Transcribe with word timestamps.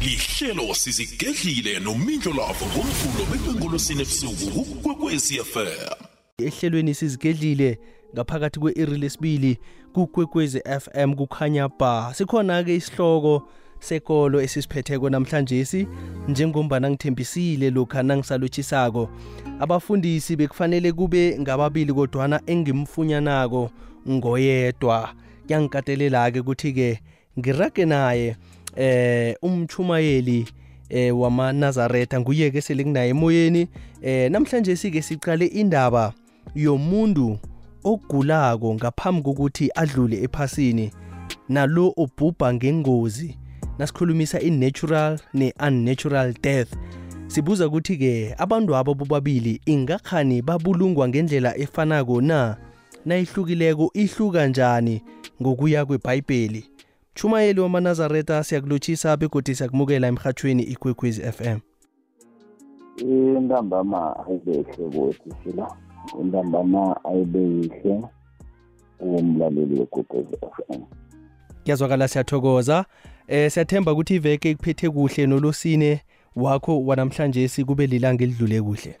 lihlelo 0.00 0.74
sizigedlile 0.74 1.80
nomindlo 1.80 2.32
lavo 2.32 2.66
ngomvulo 2.66 3.24
bekwengolosini 3.30 4.02
ebusuku 4.02 4.64
kukwekwezi 4.64 5.34
fm 5.34 6.06
ehlelweni 6.38 6.94
sizigedlile 6.94 7.78
ngaphakathi 8.14 8.60
kwe-iri 8.60 8.98
lesibili 8.98 9.58
kukwekwezi 9.92 10.60
FM 10.60 11.14
kukhanya 11.14 11.68
ba 11.68 12.12
sikhona-ke 12.14 12.76
isihloko 12.76 13.42
sekolo 13.80 14.40
esisiphetheko 14.40 15.10
namhlanje 15.10 15.64
si 15.64 15.88
njengombana 16.28 16.90
ngithembisile 16.90 17.70
lokha 17.70 18.02
nangisalothisako 18.02 19.10
abafundisi 19.60 20.36
bekufanele 20.36 20.92
kube 20.92 21.38
ngababili 21.40 21.92
kodwana 21.92 22.40
engimfunyanako 22.46 23.70
ngoyedwa. 24.08 25.14
Kuyangikatelela-ke 25.46 26.40
ukuthi-ke 26.40 27.00
ngirage 27.38 27.84
naye 27.84 28.36
eh 28.76 29.36
umchumayeli 29.42 30.46
eh 30.88 31.18
wamanazaretha 31.18 32.20
nguye-ke 32.20 32.60
sele 32.60 32.84
kunaye 32.84 33.10
emoyeni. 33.10 33.68
Eh 34.02 34.30
namhlanje 34.30 34.76
sike 34.76 35.02
sicale 35.02 35.46
indaba 35.46 36.12
yomuntu 36.54 37.38
ogulako 37.84 38.74
ngaphambi 38.74 39.22
kokuthi 39.22 39.70
adlule 39.74 40.22
ephasini. 40.22 40.90
Nalo 41.48 41.94
obhubha 41.96 42.54
ngengozi 42.54 43.38
nasikhulumisa 43.78 44.40
i-natural 44.40 45.18
ne-unnatural 45.34 46.34
death. 46.42 46.72
Sibuza 47.26 47.66
ukuthi-ke 47.66 48.34
abantu 48.38 48.76
abo 48.76 48.94
bobabili 48.94 49.60
ingakhani 49.66 50.42
babulungwa 50.42 51.08
ngendlela 51.08 51.58
efanako 51.58 52.20
na? 52.20 52.56
Nayihlukileko 53.04 53.90
ihluka 53.94 54.46
njani 54.46 55.02
ngokuya 55.42 55.86
kwebhayibheli? 55.86 56.64
Chumayeli 57.16 57.60
wamanazareta 57.60 58.44
siyakulotshisa 58.44 59.16
begodi 59.16 59.54
siyakumukela 59.54 60.06
emhathweni 60.06 60.62
ikwekwezi 60.62 61.22
FM 61.22 61.58
intambama 63.02 64.26
ayibehle 64.26 64.90
kothi 64.94 65.30
sila. 65.44 65.76
Intambama 66.20 67.04
ayibe 67.04 67.40
yihle 67.40 68.00
umlaleli 69.00 69.80
wegugezi 69.80 70.36
FM 70.56 70.82
kuyazwakala 71.62 72.08
siyathokoza. 72.08 72.84
Eh 73.28 73.50
siyathemba 73.50 73.92
ukuthi 73.92 74.14
iveke 74.14 74.50
ikuphethe 74.50 74.90
kuhle 74.90 75.26
nolosine 75.26 76.00
wakho 76.36 76.84
wanamhlanje 76.84 77.48
sikube 77.48 77.86
lilanga 77.86 78.24
elidlule 78.24 78.62
kuhle. 78.62 78.98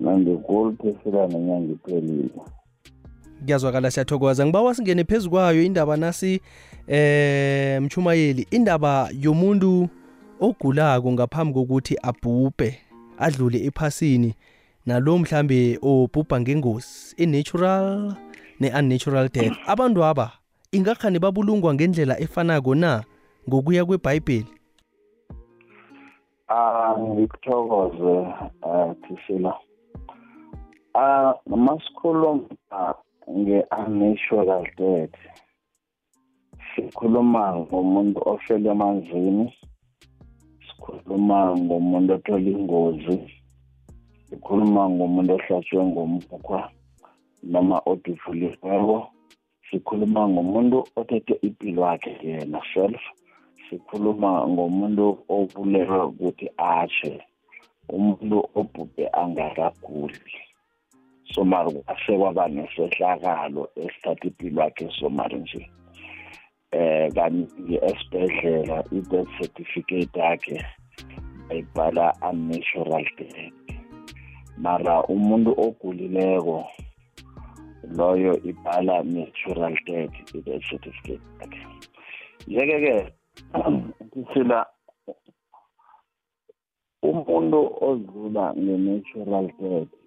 Nangikulithesela 0.00 1.26
nenyanga 1.26 1.72
iphelile 1.72 2.30
kuyazwakala 3.44 3.90
siyathokoza. 3.90 4.46
Ngibawa 4.46 4.74
singene 4.74 5.04
phezu 5.04 5.30
kwayo 5.30 5.62
indaba 5.62 5.96
nasi 5.96 6.40
eh 6.88 7.82
mchumayeli 7.82 8.46
indaba 8.50 9.08
yomuntu 9.20 9.88
ogulako 10.40 11.12
ngaphambi 11.12 11.54
kokuthi 11.54 11.96
abhubhe 12.02 12.78
adlule 13.18 13.64
ephasini 13.64 14.34
nalo 14.86 15.18
mhlambe 15.18 15.78
obhubha 15.82 16.40
ngengozi 16.40 17.14
i-natural 17.16 18.14
ne-unnatural 18.60 19.28
death. 19.28 19.56
Abantu 19.66 20.04
aba 20.04 20.32
ingakhani 20.72 21.18
babulungwa 21.18 21.74
ngendlela 21.74 22.20
efanako 22.20 22.74
na 22.74 23.04
ngokuya 23.48 23.84
kwebhayibheli? 23.84 24.46
Ah 26.48 26.96
ngikuthokoze 26.98 28.12
uh, 28.62 28.92
thisila 29.08 29.54
ah 30.94 31.34
masikhuluma 31.46 32.42
nge-unnatural 33.38 34.64
death 34.78 35.18
sikhuluma 36.74 37.42
ngomuntu 37.60 38.18
ofele 38.32 38.68
emanzini 38.74 39.46
sikhuluma 40.66 41.38
ngomuntu 41.62 42.10
othola 42.16 42.48
ingozi 42.56 43.16
sikhuluma 44.26 44.82
ngomuntu 44.94 45.30
ohlatshwe 45.36 45.82
ngomukhwa 45.90 46.60
noma 47.52 47.76
odivuliweko 47.90 48.98
sikhuluma 49.68 50.20
ngomuntu 50.32 50.78
othethe 50.98 51.34
impilo 51.46 51.82
yakhe 51.90 52.12
yena 52.22 52.60
self 52.72 53.02
sikhuluma 53.66 54.30
ngomuntu 54.52 55.06
obulelwe 55.36 55.98
ukuthi 56.10 56.46
atshe 56.74 57.12
umuntu 57.94 58.38
obhubhe 58.58 59.04
angakaguli. 59.20 60.20
Somari 61.34 61.70
kwase 61.72 62.12
kwaba 62.18 62.48
nesehlakalo 62.48 63.68
esithatha 63.76 64.26
impilo 64.28 64.62
yakhe 64.62 64.88
somari 65.00 65.38
nje. 65.38 65.70
Eh 66.72 67.12
kaningi 67.14 67.76
esibhedlela 67.88 68.84
i-death 68.92 69.30
certificate 69.38 70.20
yakhe 70.20 70.56
bayibhala 71.48 72.14
unnatural 72.30 73.06
death. 73.18 73.52
Mara 74.58 75.02
umuntu 75.02 75.50
ogulileko 75.64 76.64
loyo 77.96 78.32
ibhala 78.50 79.02
natural 79.02 79.74
death 79.86 80.34
i-death 80.34 80.64
certificate 80.70 81.22
yakhe. 81.40 81.62
Yeke-ke 82.46 83.12
sila 84.32 84.66
umuntu 87.02 87.60
odlula 87.80 88.54
nge-natural 88.54 89.46
death 89.60 89.99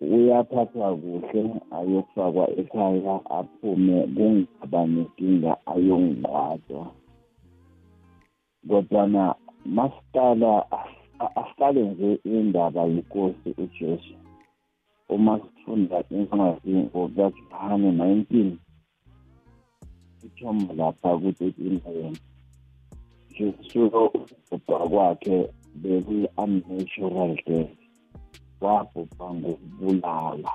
uyaphathwa 0.00 0.88
kuhle 1.00 1.42
ayokufakwa 1.76 2.44
ekhaya 2.60 3.14
aphume 3.38 3.96
kungaba 4.16 4.80
nenkinga 4.92 5.52
ayongqwatshwa 5.72 6.84
kodwana 8.68 9.24
masiqala 9.76 10.52
asiqale 11.40 11.82
nje 11.90 12.10
indaba 12.24 12.82
yinkosi 12.92 13.48
ujesu. 13.62 14.14
Uma 15.14 15.40
sifunda 15.40 15.98
incwadi 16.10 16.72
ngokajohane 16.84 17.90
19 17.90 18.56
ithoma 20.26 20.72
lapha 20.78 21.10
ku-thirteen 21.20 21.76
jesu 23.34 23.80
ukubhubha 23.86 24.78
kwakhe 24.90 25.36
bekuyi-unnatural 25.80 27.32
death. 27.46 27.87
Wabhubha 28.60 29.26
ngokubulala. 29.38 30.52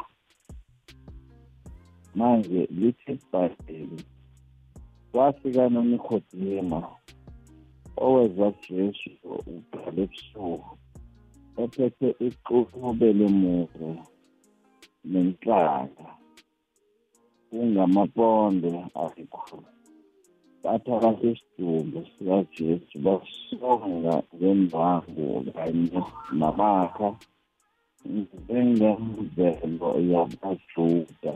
Manje 2.17 2.61
lithi 2.79 3.11
ibhayibheli 3.11 3.99
kwafika 5.11 5.63
nonikodima 5.73 6.79
oweza 8.05 8.47
jesu 8.63 9.09
uqala 9.55 9.99
ebusuku 10.03 10.71
ephethe 11.61 12.07
ixube 12.27 13.07
lemuve 13.19 13.89
nenhlaka 15.11 16.07
kungamaponde 17.49 18.71
alikhulu. 19.01 19.69
Bathatha 20.63 21.11
isidumbu 21.29 21.99
sikajesu 22.11 22.95
basonga 23.05 24.15
ngembangu 24.35 25.25
kanye 25.55 26.01
namakha 26.39 27.07
njengemvelo 28.05 29.89
yabajuda 30.11 31.33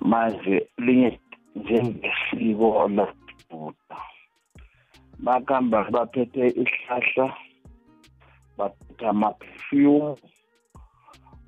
manje 0.00 0.56
linye 0.78 1.18
njengesiko 1.56 2.88
labuda 2.96 3.98
bakamba 5.24 5.78
baphethe 5.94 6.44
ihlahla 6.62 7.26
baphethe 8.58 9.06
ama-perfume 9.12 10.16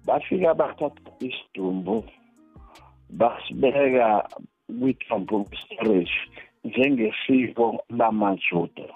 bafika 0.07 0.55
bathatha 0.55 1.11
isidumbu 1.21 2.05
basibeka 3.11 4.29
kwi-temple 4.81 5.45
storage 5.61 6.17
njengesiko 6.65 7.85
lamajuda. 7.89 8.87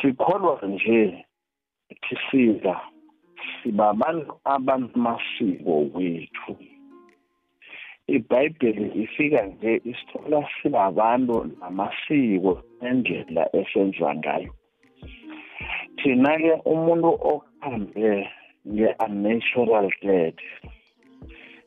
Sikholwa 0.00 0.60
nje 0.62 1.24
thisika 2.02 2.80
sibabantu 3.62 4.32
abanamasiko 4.54 5.72
wethu. 5.94 6.52
Ibhayibheli 8.06 8.86
ifika 9.02 9.42
nje 9.46 9.72
isithola 9.90 10.48
silabantu 10.56 11.36
namasiko 11.60 12.52
nendlela 12.80 13.44
esenza 13.58 14.14
ngayo. 14.14 14.52
Thina-ke 15.98 16.52
umuntu 16.72 17.10
okuhambe 17.32 18.10
nge-unnatural 18.68 19.88
death 20.02 20.42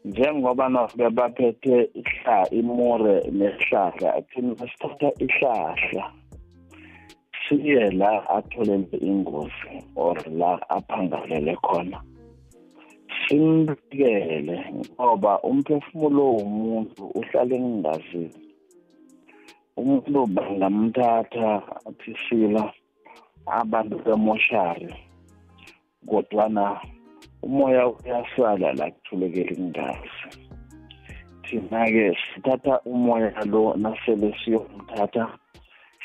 njengoba 0.07 0.69
nafike 0.69 1.09
baphethe 1.17 1.75
ihla 1.99 2.37
imure 2.59 3.15
nesihlahla 3.37 4.09
thina 4.29 4.53
sithatha 4.71 5.09
ihlahla. 5.25 6.03
Siye 7.49 7.91
la 7.91 8.29
atholele 8.29 8.97
ingozi 9.01 9.83
or 9.95 10.17
la 10.39 10.59
aphangalele 10.69 11.55
khona 11.55 11.99
simbikele 13.27 14.57
ngoba 14.93 15.31
umphefumulo 15.49 16.23
womuntu 16.37 17.03
uhlala 17.19 17.53
engingazini. 17.59 18.39
Umuntu 19.79 20.19
bangamthatha 20.35 21.49
athisila 21.87 22.63
abantu 23.59 23.95
bemoshari 24.05 24.91
kodwana 26.09 26.63
umoya 27.45 27.83
uyasala 27.87 28.67
la 28.79 28.85
kuthulekela 28.91 29.53
ingazi. 29.59 30.27
Thina-ke 31.43 32.05
sithatha 32.27 32.73
umoya 32.91 33.31
lo 33.51 33.63
nasele 33.81 34.29
siyomthatha 34.39 35.23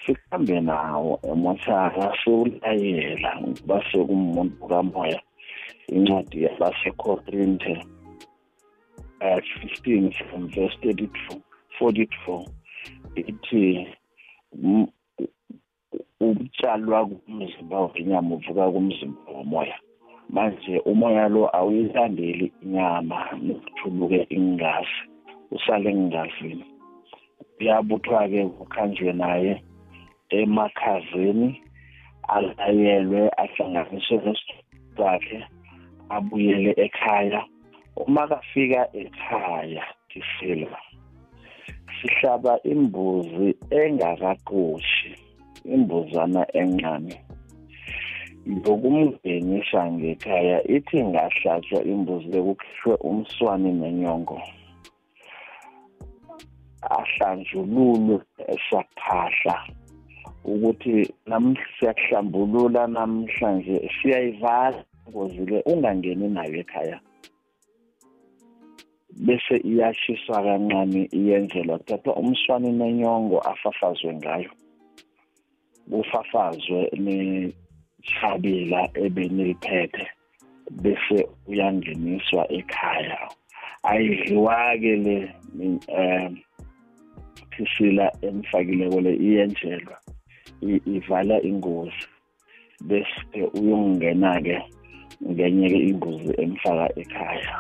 sihambe 0.07 0.61
nawo 0.61 1.21
emoshara 1.31 2.17
siwulayela 2.25 3.41
ngoba 3.41 3.85
sekumuntu 3.93 4.67
kamoya. 4.69 5.21
Incwadi 5.89 6.43
yabasekorinte 6.45 7.73
uh, 9.21 9.39
15 9.85 10.13
from 10.29 10.49
verse 10.49 10.77
32 10.83 11.41
42 11.81 12.47
ithi 13.17 13.87
ukutshalwa 16.21 17.07
kumzimba 17.07 17.81
wenyama 17.81 18.35
uvuka 18.35 18.71
kumzimba 18.71 19.33
womoya. 19.35 19.79
Manje 20.29 20.79
umoya 20.79 21.29
lo 21.29 21.57
awuyilandeli 21.57 22.53
inyama 22.63 23.19
nokuthuluke 23.43 24.27
ingazi 24.31 25.01
usale 25.51 25.91
engazini. 25.91 26.65
Uyabuthwa-ke 27.61 28.47
kukhanjwe 28.47 29.13
naye. 29.13 29.63
Emakhazeni 30.41 31.51
alayelwe 32.35 33.21
ahlanganiswe 33.43 34.17
nesakhe 34.25 35.39
abuyele 36.17 36.73
ekhaya. 36.85 37.41
Uma 37.97 38.23
kafika 38.31 38.83
ekhaya 39.03 39.85
kisila 40.09 40.79
sihlaba 41.99 42.55
imbuzi 42.73 43.49
engakaqoshi 43.81 45.11
imbuzana 45.75 46.43
encane. 46.61 47.17
Ngokumngenisa 48.51 49.81
ngekhaya 49.93 50.59
ithi 50.77 50.99
ngahlatshwa 51.11 51.81
imbuzi 51.93 52.27
bekukhishwe 52.33 52.95
umswane 53.09 53.71
nenyongo. 53.81 54.39
Ahlanjululwe 56.99 58.17
esaphahla. 58.55 59.57
Ukuthi 60.45 61.15
siyakuhlambulula 61.79 62.87
namhlanje 62.87 63.91
siyayivala 63.97 64.85
ingozi 65.07 65.47
le 65.47 65.63
ungangeni 65.67 66.29
nayo 66.29 66.57
ekhaya. 66.63 67.01
Bese 69.27 69.57
iyashiswa 69.71 70.43
kancane 70.43 71.09
iyenzelwa 71.19 71.79
kuthathwa 71.79 72.17
umswane 72.17 72.73
nenyongo 72.73 73.39
afafazwe 73.41 74.15
ngayo. 74.15 74.51
Kufafazwe 75.91 76.91
neshabila 77.05 78.81
ebeniliphethe 79.05 80.07
bese 80.83 81.19
uyangeniswa 81.47 82.43
ekhaya. 82.53 83.19
Ayidliwa-ke 83.83 84.97
le 85.05 85.17
um 85.99 86.37
thisila 87.53 88.07
emfakileko 88.23 89.01
le 89.01 89.13
iyenjelwa. 89.17 90.02
Ivala 90.97 91.37
ingozi. 91.43 92.05
Bese 92.89 93.41
uyongena-ke 93.59 94.57
ngenye-ke 95.31 95.79
imbuzi 95.91 96.31
emfaka 96.43 96.87
ekhaya. 97.01 97.55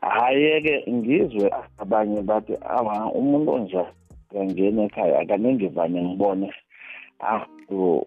Hhayi-ke 0.00 0.74
ngizwe 0.90 1.46
abanye 1.82 2.20
bathi 2.22 2.54
awa 2.76 3.10
umuntu 3.18 3.48
onjani 3.56 3.92
kangena 4.30 4.80
ekhaya 4.86 5.16
akaningi 5.22 5.68
vane 5.76 5.98
ngibone 6.02 6.48
awu 7.32 8.06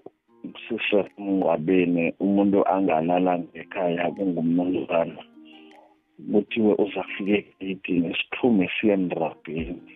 sisemngcwabeni 0.64 2.04
umuntu 2.24 2.60
angalalanga 2.74 3.52
ekhaya 3.62 4.04
kungumnumzana 4.16 5.22
kuthiwe 6.32 6.74
uza 6.84 7.02
kufika 7.08 7.36
egeyidini 7.40 8.10
siphume 8.20 8.66
siye 8.76 8.94
emrabheni. 8.94 9.94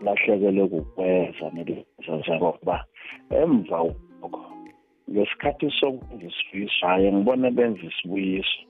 Abalahlekelwe 0.00 0.68
kukweza 0.68 1.46
neleza 1.54 2.34
ngoba 2.36 2.76
emva 3.40 3.78
kokho 4.20 4.42
ngesikhathi 5.10 5.66
sokwenza 5.78 6.26
isibuyiso 6.30 6.86
hhayi 6.86 7.08
ngibone 7.12 7.50
benza 7.56 7.82
isibuyiso. 7.90 8.60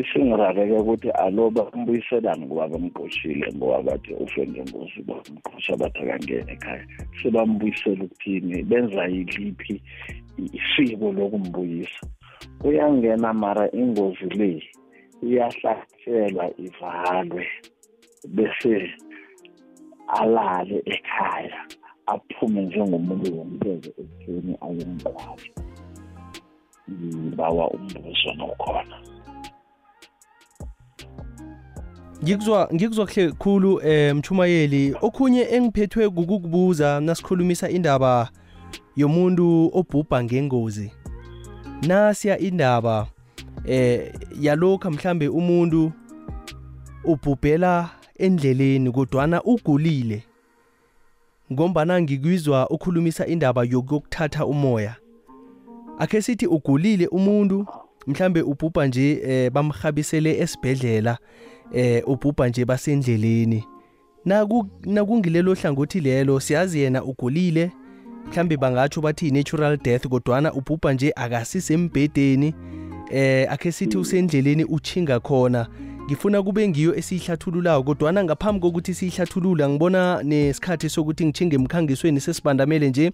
Isingirareke 0.00 0.76
ukuthi 0.80 1.10
alo 1.24 1.50
bambuyiselani 1.56 2.46
ngoba 2.46 2.72
bamqoshile 2.72 3.46
ngoba 3.56 3.82
bathi 3.86 4.10
ufe 4.24 4.42
ngengozi 4.48 5.00
bamqosha 5.08 5.76
bathi 5.80 6.00
akangene 6.02 6.52
ekhaya. 6.54 6.84
Sebambuyisela 7.18 8.04
ukuthini? 8.04 8.62
Benza 8.70 9.02
yiliphi 9.14 9.74
isiko 10.58 11.06
lokumbuyisa? 11.16 12.02
Uyangena 12.64 13.32
mara 13.32 13.64
ingozi 13.80 14.28
le 14.38 14.50
iyahlatshelwa 15.22 16.44
ivalwe 16.66 17.44
bese 18.34 18.72
alale 20.12 20.82
ekhaya 20.84 21.58
aphume 22.06 22.62
njengomuntu 22.62 23.38
womteze 23.38 23.90
ekutheni 24.00 24.56
ayembulala 24.60 25.36
ngibawa 26.90 27.70
umbuzo 27.70 28.32
nokhona. 28.36 28.96
Ngikuzwa 32.22 32.68
ngikuzwa 32.74 33.06
kuhle 33.06 33.32
khulu 33.32 33.80
eh 33.84 34.14
mchumayeli 34.16 34.94
okhunye 35.02 35.42
engiphethwe 35.50 36.10
kukukubuza 36.10 37.00
nasikhulumisa 37.00 37.70
indaba 37.70 38.30
yomuntu 38.96 39.70
obhubha 39.78 40.24
ngengozi. 40.24 40.92
Nasiya 41.86 42.38
indaba 42.38 43.06
eh 43.66 44.12
yalokho 44.40 44.90
mhlambe 44.90 45.28
umuntu 45.28 45.92
ubhubhela 47.04 47.90
endleleni 48.22 48.92
kodwana 48.92 49.42
ugulile. 49.42 50.22
Ngombana 51.52 52.02
ngikuzwa 52.02 52.70
ukhulumisa 52.70 53.26
indaba 53.26 53.64
yokuthatha 53.64 54.46
umoya. 54.46 54.96
Akhe 55.98 56.22
sithi 56.22 56.46
ugulile 56.46 57.06
umuntu 57.06 57.66
mhlambe 58.06 58.42
ubhubha 58.42 58.86
nje 58.86 59.22
eh, 59.24 59.50
bamhabisele 59.52 60.38
esibhedlela 60.38 61.18
eh 61.72 62.08
ubhubha 62.08 62.48
nje 62.48 62.64
basendleleni. 62.64 63.64
Naku 64.24 64.66
nakungilelo 64.84 65.54
hlangothi 65.54 66.00
lelo 66.00 66.40
siyazi 66.40 66.78
yena 66.80 67.04
ugulile 67.04 67.70
mhlambe 68.30 68.56
bangatsho 68.56 69.00
bathi 69.00 69.30
natural 69.30 69.76
death 69.76 70.06
kodwana 70.06 70.52
ubhubha 70.52 70.92
nje 70.92 71.12
akasisembhedeni 71.16 72.54
eh 73.10 73.52
akhe 73.52 73.72
sithi 73.72 73.98
usendleleni 73.98 74.64
uchinga 74.64 75.20
khona. 75.20 75.66
Ngifuna 76.06 76.42
kube 76.42 76.68
ngiyo 76.68 76.94
esiyihlathululayo 76.94 77.82
kodwana 77.82 78.24
ngaphambi 78.24 78.60
kokuthi 78.60 78.94
siyihlathulula 78.94 79.68
ngibona 79.68 80.22
nesikhathi 80.22 80.88
sokuthi 80.88 81.26
ngichinge 81.26 81.56
emkhangisweni 81.56 82.20
sesibandamele 82.20 82.88
nje 82.90 83.10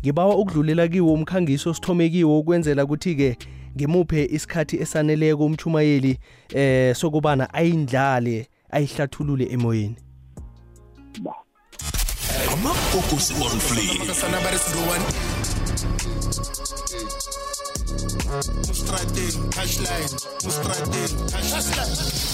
ngibawa 0.00 0.36
ukudlulela 0.36 0.88
kiwo 0.88 1.12
umkhangiso 1.12 1.74
sithome 1.74 2.08
kiwo 2.08 2.38
ukwenzela 2.38 2.84
ukuthi-ke 2.84 3.36
ngimuphe 3.76 4.24
isikhathi 4.24 4.76
esaneleko 4.82 5.44
umchumayeli 5.44 6.18
eh 6.54 6.96
sokubana 6.96 7.54
ayindlale 7.54 8.48
ayihlathulule 8.70 9.44
emoyeni. 9.52 9.96
Amagogosi 12.52 13.34
on 13.34 13.58
Mustradin, 18.32 19.50
touchline, 19.50 20.12
Mustradin, 20.42 21.10
touchline. 21.28 22.31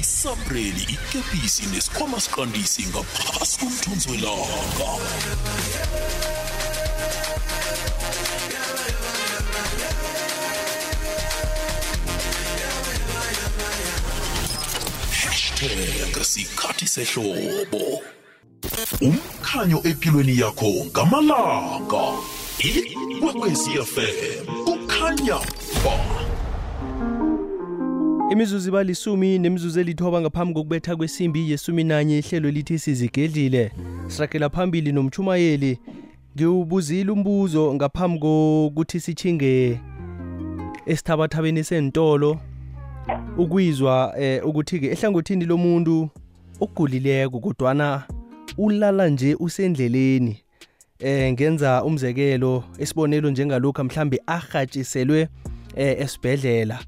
Isabreli 0.00 0.82
ikepisi 0.94 1.62
nesikhwama 1.72 2.20
siqandisi 2.20 2.82
ngaphasi 2.90 3.58
komthunzi 3.58 4.08
welanga 4.10 4.90
hashtag 15.22 16.14
sikhathi 16.32 16.86
sehlobo 16.88 18.02
umkhanyo 19.54 19.80
empilweni 19.84 20.38
yakho 20.38 20.66
ngamalanga. 20.90 22.02
Ikwekwecfm 22.58 24.46
kukhanya 24.64 25.38
ba. 25.84 25.94
Imizuzu 28.32 28.68
ibalisumi 28.68 29.38
nemizuzu 29.38 29.80
elithoba 29.80 30.20
ngaphambi 30.20 30.54
kokubetha 30.54 30.96
kwesimbi 30.96 31.50
yesumi 31.50 31.84
nanye 31.84 32.18
ihlelo 32.18 32.50
lithi 32.50 32.78
sizigedlile. 32.78 33.72
Sirakela 34.06 34.50
phambili 34.50 34.92
nomchumayeli 34.92 35.78
ngiwubuzile 36.36 37.10
umbuzo 37.10 37.74
ngaphambi 37.74 38.18
kokuthi 38.18 39.00
sichinge 39.00 39.80
esithabathabeni 40.86 41.64
sentolo 41.64 42.40
ukuyizwa 43.38 44.14
eh, 44.18 44.46
ukuthi 44.46 44.80
ke 44.80 44.86
ehlangothini 44.86 45.44
lomuntu 45.44 46.08
ogulileko 46.60 47.40
kodwana 47.40 48.04
ulala 48.58 49.08
nje 49.08 49.36
usendleleni 49.40 50.40
eh 50.98 51.32
ngenza 51.32 51.84
umzekelo 51.84 52.64
esibonelo 52.78 53.30
njengalokho 53.30 53.84
mhlambe 53.84 54.20
ahatshiselwe 54.26 55.28
eh 55.76 56.00
esibhedlela 56.00 56.78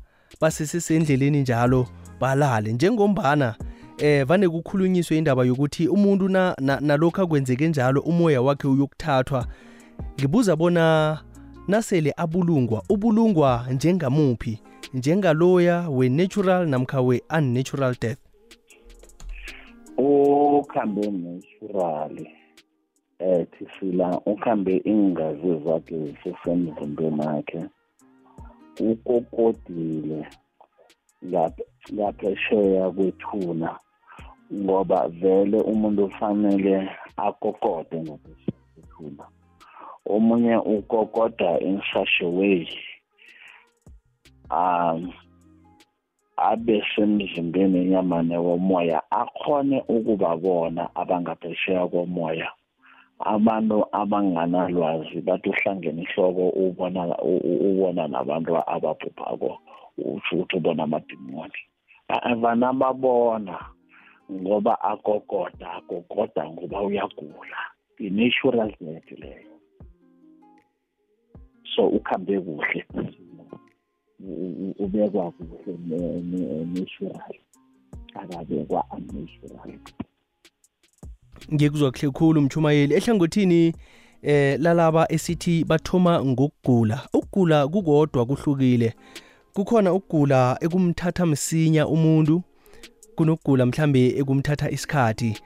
base 0.40 0.66
sisendleleni 0.66 1.40
njalo 1.40 1.86
balale. 2.20 2.72
Njengombana 2.72 3.54
eh 3.98 4.26
vane 4.26 4.48
kukhulunyiswe 4.48 5.18
indaba 5.18 5.44
yokuthi 5.44 5.88
umuntu 5.88 6.28
na, 6.28 6.56
na 6.60 6.80
nalokho 6.80 7.22
akwenzeke 7.22 7.68
njalo 7.68 8.00
umoya 8.00 8.42
wakhe 8.42 8.68
uyokuthathwa 8.68 9.46
ngibuza 10.18 10.56
bona 10.56 11.18
nasele 11.68 12.12
abulungwa 12.16 12.82
ubulungwa 12.88 13.66
njengamuphi? 13.72 14.60
Njengaloya 14.94 15.88
we-natural 15.88 16.66
namkha 16.68 17.00
we-unnatural 17.00 17.96
death. 18.00 18.25
Ukhambe 19.98 21.10
naturally 21.10 22.30
eh 23.18 23.46
thisila 23.52 24.20
ukhambe 24.26 24.76
ingazi 24.84 25.58
zakhe 25.64 25.98
zisesemzimbeni 25.98 27.20
wakhe 27.20 27.60
ukokodile 28.80 30.26
ngaphesheya 31.94 32.90
kwethuna 32.90 33.78
ngoba 34.54 35.08
vele 35.08 35.58
umuntu 35.60 36.04
ufanele 36.04 36.90
akokode 37.16 37.96
ngaphesheya 38.02 38.62
kwethuna. 38.74 39.24
Omunye 40.06 40.56
ukokoda 40.56 41.58
in 41.60 41.80
such 41.92 42.20
a 42.22 42.28
way 42.28 42.68
um 44.50 45.12
abe 46.36 46.84
semzimbeni 46.94 47.78
enyamane 47.84 48.36
womoya 48.36 49.00
akhone 49.10 49.76
ukubabona 49.88 50.82
abangaphesheya 51.00 51.88
komoya. 51.88 52.48
Abantu 53.34 53.76
abanganalwazi 54.00 55.18
bathi 55.26 55.48
uhlangene 55.48 56.02
ihloko 56.04 56.44
ubona 56.64 57.02
ubona 57.68 58.02
nabantu 58.08 58.50
ababhubhako 58.74 59.50
utsho 59.96 60.36
ukuthi 60.36 60.56
ubona 60.56 60.82
amadimoni. 60.84 61.60
Vana 62.42 62.72
babona 62.72 63.56
ngoba 64.32 64.74
akokoda 64.80 65.66
akokoda 65.78 66.42
ngoba 66.50 66.82
uyagula. 66.82 67.60
I-natural 67.98 68.70
death 68.80 69.10
leyo. 69.20 69.52
So 71.74 71.88
ukhambe 71.88 72.40
kuhle. 72.40 72.84
Ubekwa 74.78 75.32
kuhle 75.32 75.72
natural 76.64 77.34
akabekwa 78.14 78.84
unnatural 78.96 79.78
ngikuzwa 81.54 81.90
kuhle 81.90 82.10
khulu 82.10 82.40
mchumayeli 82.40 82.94
ehlangothini 82.94 83.74
eh 84.22 84.60
lalaba 84.60 85.12
esithi 85.12 85.64
bathoma 85.64 86.24
ngokugula. 86.24 87.08
Ukugula 87.14 87.68
kukodwa 87.68 88.26
kuhlukile. 88.26 88.94
Kukhona 89.52 89.92
ukugula 89.92 90.58
ekumthatha 90.60 91.26
msinya 91.26 91.88
umuntu 91.88 92.42
kunokugula 93.14 93.66
mhlambe 93.66 94.18
ekumthatha 94.18 94.70
isikhathi. 94.70 95.36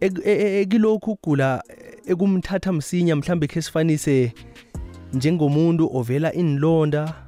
Ekilokhu 0.00 1.10
ukugula 1.10 1.62
ekumthatha 2.06 2.72
msinya 2.72 3.16
mhlambe 3.16 3.46
khe 3.46 3.62
sifanise 3.62 4.32
njengomuntu 5.12 5.96
ovela 5.96 6.32
inilonda 6.32 7.23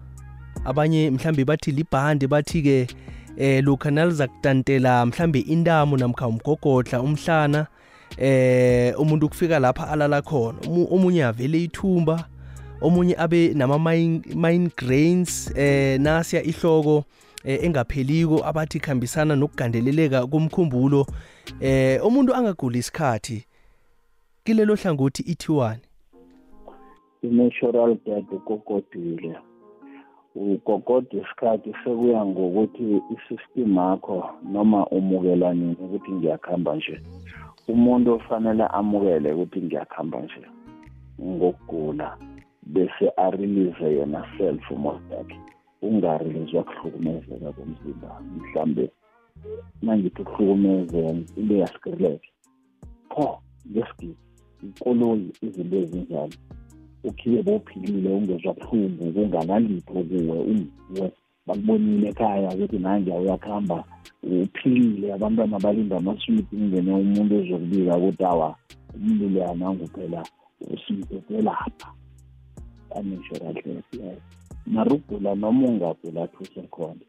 abanye 0.66 1.10
mhlambe 1.10 1.44
bathi 1.44 1.70
libhande 1.70 2.26
bathi 2.26 2.62
ke 2.62 2.86
eh 3.36 3.64
lokha 3.64 3.90
naliza 3.90 4.28
kutantela 4.28 5.06
mhlambe 5.06 5.40
intamo 5.40 5.96
namkha 5.96 6.28
umgogodla 6.28 7.00
umhlana 7.02 7.66
eh 8.18 9.00
umuntu 9.00 9.28
kufika 9.28 9.58
lapha 9.58 9.88
alala 9.88 10.22
khona 10.22 10.58
omunye 10.90 11.24
avele 11.24 11.64
ithumba 11.64 12.28
omunye 12.80 13.14
abe 13.18 13.54
nama 13.54 13.78
migraines 14.34 15.52
eh 15.56 16.00
nasiya 16.00 16.42
ihloko 16.42 17.04
eh, 17.44 17.64
engapheliko 17.64 18.44
abathi 18.44 18.80
khambisana 18.80 19.36
nokugandeleleka 19.36 20.26
komkhumbulo 20.26 21.06
eh 21.60 22.06
umuntu 22.06 22.34
angaguli 22.34 22.78
isikhathi 22.78 23.44
kilelo 24.44 24.74
hlangothi 24.74 25.22
ithiwani? 25.22 25.80
I-natural 27.22 27.96
death 28.06 28.32
ukokodile 28.32 29.36
ugogoda 30.36 31.12
isikhathi 31.20 31.70
sekuya 31.84 32.20
ngokuthi 32.26 32.84
isystem 33.14 33.76
yakho 33.76 34.16
noma 34.52 34.80
umukela 34.96 35.48
nini 35.54 35.76
ukuthi 35.84 36.10
ngiyakuhamba 36.12 36.76
nje. 36.76 36.96
Umuntu 37.72 38.08
ofanele 38.16 38.64
amukele 38.78 39.28
ukuthi 39.32 39.58
ngiyakuhamba 39.62 40.18
nje 40.22 40.42
ngokugula 41.20 42.08
bese 42.72 43.06
arelease 43.24 43.86
yena 43.96 44.20
self 44.36 44.70
umoya 44.70 45.00
yakhe 45.10 45.38
ungarelease 45.82 46.56
wakuhlukumezeka 46.56 47.52
komzimba 47.56 48.08
mhlambe 48.36 48.84
mangithi 49.82 50.22
ukuhlukumezeka 50.22 51.10
into 51.38 51.54
yasikrileke 51.62 52.30
pho 53.10 53.26
ngesigidi 53.70 54.16
ikoloyi 54.62 55.28
izinto 55.46 55.76
ezinjalo. 55.82 56.36
Ukhiye 57.08 57.42
bophilile 57.42 58.10
ungezwa 58.10 58.54
buhlungu 58.54 59.12
kunganalitho 59.12 59.92
kuwe. 60.08 60.38
Unguwe 60.50 61.12
bakubonile 61.46 62.08
ekhaya 62.08 62.50
ukuthi 62.54 62.78
nanje 62.78 63.10
uyakuhamba 63.10 63.84
uphilile. 64.22 65.12
Abantwana 65.12 65.58
balinda 65.58 65.96
amaswiti 65.96 66.56
kungene 66.56 66.92
umuntu 66.92 67.32
ozokubika 67.40 67.96
ukuthi 67.98 68.24
awa 68.24 68.56
umuntu 68.94 69.28
leya 69.28 69.54
nanguphela 69.54 70.20
usimphethe 70.72 71.42
lapha 71.42 71.88
unnatural 72.96 73.54
death 73.54 73.92
yes. 73.92 74.20
Mara 74.66 74.90
ugula 74.90 75.34
noma 75.34 75.68
ungagula 75.68 76.22
athuse 76.22 76.62
khona 76.70 77.04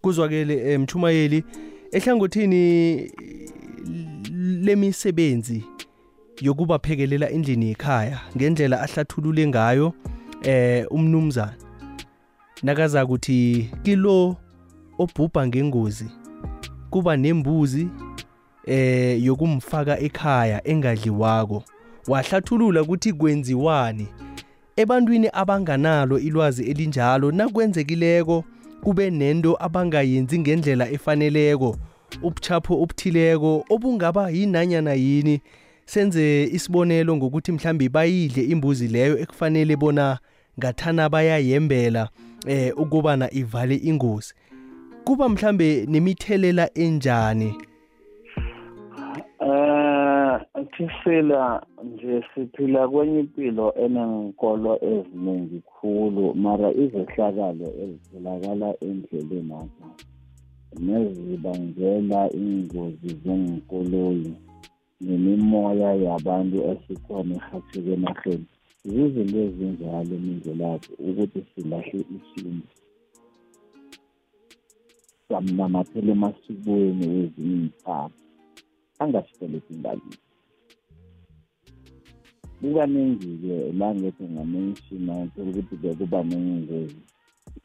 kuzwakele 0.00 0.78
mchumayeli 0.78 1.44
ehlangothini 1.92 2.62
lemisebenzi 4.64 5.64
yokubaphekelela 6.40 7.30
endlini 7.30 7.70
ekhaya 7.70 8.20
ngendlela 8.36 8.80
ahlathulule 8.80 9.46
ngayo 9.46 9.92
eh 10.42 10.86
umnumzana 10.90 11.54
nakaza 12.62 13.04
ukuthi 13.04 13.70
kilo 13.82 14.36
obhubha 14.98 15.46
ngengozi 15.46 16.06
kuba 16.90 17.16
nembuzi 17.16 17.88
eh 18.66 19.24
yokumfaka 19.24 19.98
ekhaya 20.00 20.68
engadliwako. 20.68 21.64
Wahlathulula 22.08 22.82
ukuthi 22.82 23.12
kwenziwani? 23.12 24.08
Ebantwini 24.76 25.28
abanganalo 25.32 26.18
ilwazi 26.18 26.64
elinjalo 26.64 27.30
nakwenzekileko 27.32 28.44
kube 28.82 29.10
nento 29.10 29.56
abangayenzi 29.60 30.38
ngendlela 30.38 30.90
efaneleko 30.90 31.76
ubuchapho 32.22 32.82
obuthileko 32.82 33.64
obungaba 33.70 34.30
yinanyana 34.30 34.92
yini? 34.92 35.40
Senze 35.84 36.44
isibonelo 36.44 37.16
ngokuthi 37.16 37.52
mhlambe 37.52 37.88
bayidle 37.88 38.42
imbuzi 38.44 38.88
leyo 38.88 39.18
ekufanele 39.18 39.76
bona 39.76 40.18
ngathana 40.58 41.08
bayayembela 41.08 42.08
eh 42.46 42.72
ukubana 42.78 43.34
ivale 43.34 43.76
ingozi. 43.76 44.34
Kuba 45.04 45.28
mhlambe 45.28 45.86
nemithelela 45.86 46.70
enjani? 46.74 47.54
Eh 49.40 50.02
thisela 50.76 51.62
nje 51.84 52.24
siphila 52.34 52.88
kwenye 52.88 53.20
impilo 53.20 53.74
enenkolo 53.74 54.78
eziningi 54.82 55.62
khulu 55.72 56.34
mara 56.34 56.70
izehlakalo 56.70 57.68
ezitholakala 57.82 58.74
endleleni 58.80 59.54
apha 59.54 59.88
nezibangela 60.80 62.32
ingozi 62.32 63.10
zenkoloyi 63.24 64.34
nemimoya 65.04 65.90
yabantu 66.04 66.56
esikhona 66.70 67.34
ehatheke 67.38 67.90
enarheni 67.96 68.46
zizinto 68.90 69.38
ezinjalo 69.46 70.14
mindlelapho 70.24 70.92
ukuthi 71.08 71.40
silahle 71.50 72.00
isintu. 72.16 72.74
Samnamathela 75.28 76.10
emasikweni 76.16 77.04
wezinye 77.12 77.56
iy'thaba 77.66 78.16
angasiteleki 79.02 79.72
ngalisi 79.80 80.22
kukaningi-ke 82.60 83.56
la 83.78 83.88
ngethi 83.94 84.24
ngamenshina 84.34 85.14
thola 85.32 85.50
ukuthi-ke 85.50 85.90
kuba 85.98 86.20
nengozi. 86.28 87.00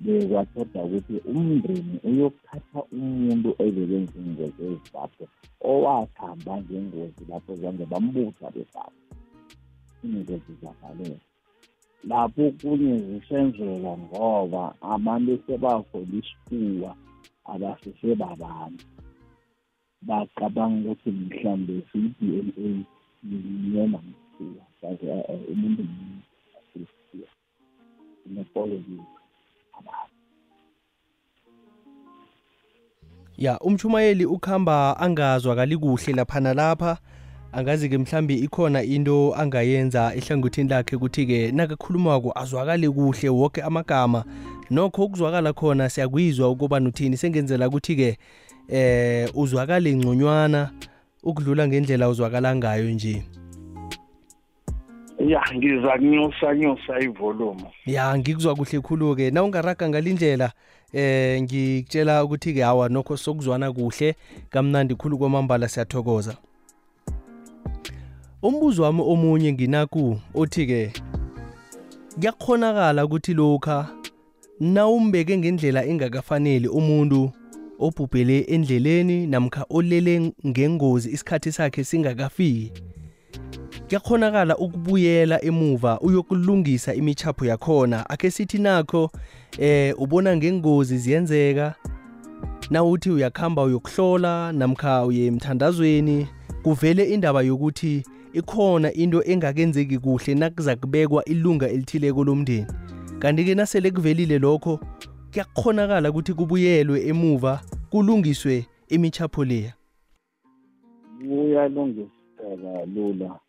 Bekwathoda 0.04 0.80
ukuthi 0.86 1.16
umndeni 1.32 1.96
uyokuthatha 2.10 2.80
umuntu 2.96 3.50
ebekenza 3.66 4.18
ingozi 4.26 4.62
ezibapho 4.72 5.24
owakhamba 5.70 6.54
ngengozi 6.62 7.22
lapho 7.30 7.52
zange 7.62 7.86
bambutha 7.92 8.48
besapho 8.56 9.02
ingozi 10.06 10.52
zavaleka 10.62 11.26
lapho 12.10 12.44
kunye 12.60 12.94
zisenzeka 13.06 13.92
ngoba 14.04 14.64
abantu 14.94 15.32
sebahola 15.46 16.14
isifuba 16.20 16.92
abasisebabantu 17.54 18.86
bacabanga 20.08 20.90
ukuthi 20.92 21.10
mhlawumbe 21.18 21.74
siyi-D 21.90 22.20
N 22.46 22.50
A 22.66 22.70
ngiyena 23.26 24.00
ngisiya 24.08 24.66
kaze 24.80 25.08
umuntu 25.52 25.84
ngisiya 26.74 27.30
nepology 28.34 29.00
ya 33.38 33.60
umchumayeli 33.60 34.26
ukhamba 34.26 35.00
angazwakali 35.00 35.78
kuhle 35.78 36.14
lapha 36.14 36.40
nalapha. 36.40 36.98
Angazi-ke 37.52 37.98
mhlambe 37.98 38.36
ikhona 38.36 38.84
into 38.84 39.34
angayenza 39.36 40.16
ehlangothini 40.16 40.70
lakhe 40.70 40.96
ukuthi-ke 40.96 41.52
nakakhulumako 41.52 42.32
azwakale 42.36 42.90
kuhle 42.90 43.30
woke 43.30 43.62
amagama. 43.62 44.24
Nokho 44.70 45.04
ukuzwakala 45.06 45.54
khona 45.54 45.90
siyakwizwa 45.90 46.50
ukuba 46.50 46.80
nuthini 46.80 47.18
sengenzela 47.18 47.68
ukuthi-ke 47.68 48.18
eh 48.70 49.30
uzwakale 49.34 49.96
ngconywana 49.96 50.72
ukudlula 51.24 51.68
ngendlela 51.68 52.10
uzwakala 52.10 52.56
ngayo 52.56 52.92
nje. 52.92 53.24
Ya 55.28 55.42
ngiza 55.56 55.98
kunyusa 55.98 56.56
nyusa 56.56 57.00
ivolume. 57.00 57.64
Ya 57.86 58.18
ngikuzwa 58.18 58.56
kuhle 58.56 58.80
khulu-ke. 58.80 59.32
Na 59.32 59.44
ungaraga 59.44 59.90
ngalindlela 59.90 60.52
eh 60.94 61.42
ngikutshela 61.42 62.24
ukuthi-ke 62.24 62.62
hawa 62.62 62.90
nokho 62.90 63.18
sokuzwana 63.18 63.72
kuhle. 63.72 64.16
Kamnandi 64.50 64.96
khulu 64.96 65.18
kwamambala 65.18 65.68
siyathokoza. 65.68 66.38
Umbuzo 68.42 68.84
wami 68.84 69.02
omunye 69.02 69.54
nginaku 69.54 70.20
othi-ke 70.36 70.92
kuyakhonakala 72.20 73.06
ukuthi 73.06 73.34
lokha 73.34 73.88
nawumbeke 74.60 75.38
ngendlela 75.38 75.86
engakafaneli 75.86 76.68
umuntu 76.68 77.32
obhubhele 77.80 78.40
endleleni 78.40 79.28
namkha 79.28 79.66
olele 79.70 80.34
ngengozi 80.48 81.10
isikhathi 81.10 81.52
sakhe 81.52 81.84
singakafiki? 81.84 82.72
Kuyakhonakala 83.88 84.58
ukubuyela 84.58 85.44
emuva 85.46 86.00
uyokulungisa 86.00 86.94
imichapho 86.94 87.46
yakhona. 87.46 88.10
Akhe 88.10 88.32
sithi 88.32 88.58
nakho 88.58 89.12
eh 89.60 89.96
ubona 90.00 90.38
ngengozi 90.38 90.98
ziyenzeka. 90.98 91.76
Nawuthi 92.70 93.10
uyakhamba 93.12 93.64
uyokuhlola 93.64 94.52
namkha 94.52 95.06
uye 95.06 95.26
emthandazweni 95.26 96.28
kuvele 96.64 97.04
indaba 97.04 97.42
yokuthi 97.42 98.04
ikhona 98.34 98.94
into 98.94 99.24
engakenzeki 99.24 100.00
kuhle 100.00 100.36
nakuza 100.36 100.76
kubekwa 100.76 101.26
ilunga 101.26 101.70
elithileko 101.70 102.24
lomndeni. 102.24 102.68
Kanti-ke 103.20 103.56
nasele 103.56 103.92
kuvelile 103.92 104.40
lokho 104.40 104.80
kuyakhonakala 105.32 106.10
ukuthi 106.10 106.34
kubuyelwe 106.34 107.08
emuva 107.08 107.62
kulungiswe 107.90 108.66
imichapho 108.90 109.46
leya. 109.46 109.74
Kuyalungiseka 111.18 112.86
lula. 112.96 113.40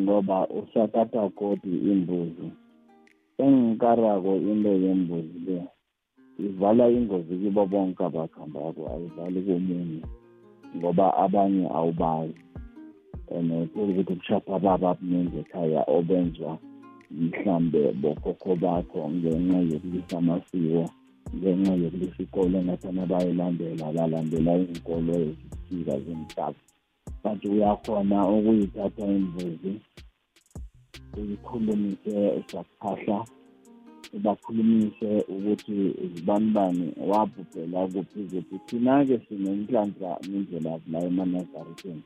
Ngoba 0.00 0.48
usathatha 0.48 1.28
kodi 1.28 1.72
imbuzi. 1.90 2.48
Engikarako 3.38 4.32
into 4.50 4.72
yembuzi 4.84 5.38
le 5.46 5.58
ivala 6.38 6.88
ingozi 6.90 7.34
kibo 7.42 7.66
bonke 7.66 8.04
abakhambako 8.04 8.80
ayivali 8.92 9.40
komunye 9.46 10.02
ngoba 10.76 11.06
abanye 11.24 11.66
awubazi. 11.78 12.40
And 13.30 13.50
ukuthi 13.74 14.04
kushapha 14.04 14.58
baba 14.58 14.90
abuningi 14.90 15.38
ekhaya 15.42 15.82
obenzwa 15.88 16.58
mhlambe 17.10 17.92
bokhokho 18.02 18.52
bakho 18.62 19.00
ngenxa 19.10 19.58
yokulisa 19.70 20.18
amasiko 20.18 20.84
ngenxa 21.36 21.72
yokulisa 21.82 22.22
ikolo 22.22 22.58
engathana 22.58 23.02
bayilandela 23.10 23.86
balandela 23.96 24.52
iy'nkolo 24.60 25.12
ezisika 25.24 25.94
zemhlaba 26.04 26.63
but 27.24 27.44
uyakhona 27.44 28.28
ukuyithatha 28.28 29.04
imbuzi 29.06 29.72
uyikhulumise 31.16 32.42
sakuphahla 32.50 33.18
ubakhulumise 34.16 35.10
ukuthi 35.34 35.76
zibanibani 36.12 36.86
wabhubhela 37.10 37.80
kuphi 37.92 38.20
kuphi. 38.30 38.56
Thina-ke 38.66 39.16
sinenhlanhla 39.26 40.10
nendlela 40.28 40.72
la 40.92 40.98
emanazareteni 41.08 42.02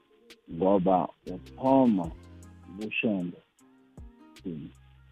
ngoba 0.55 0.97
uthoma 1.35 2.07
kushembe 2.77 3.39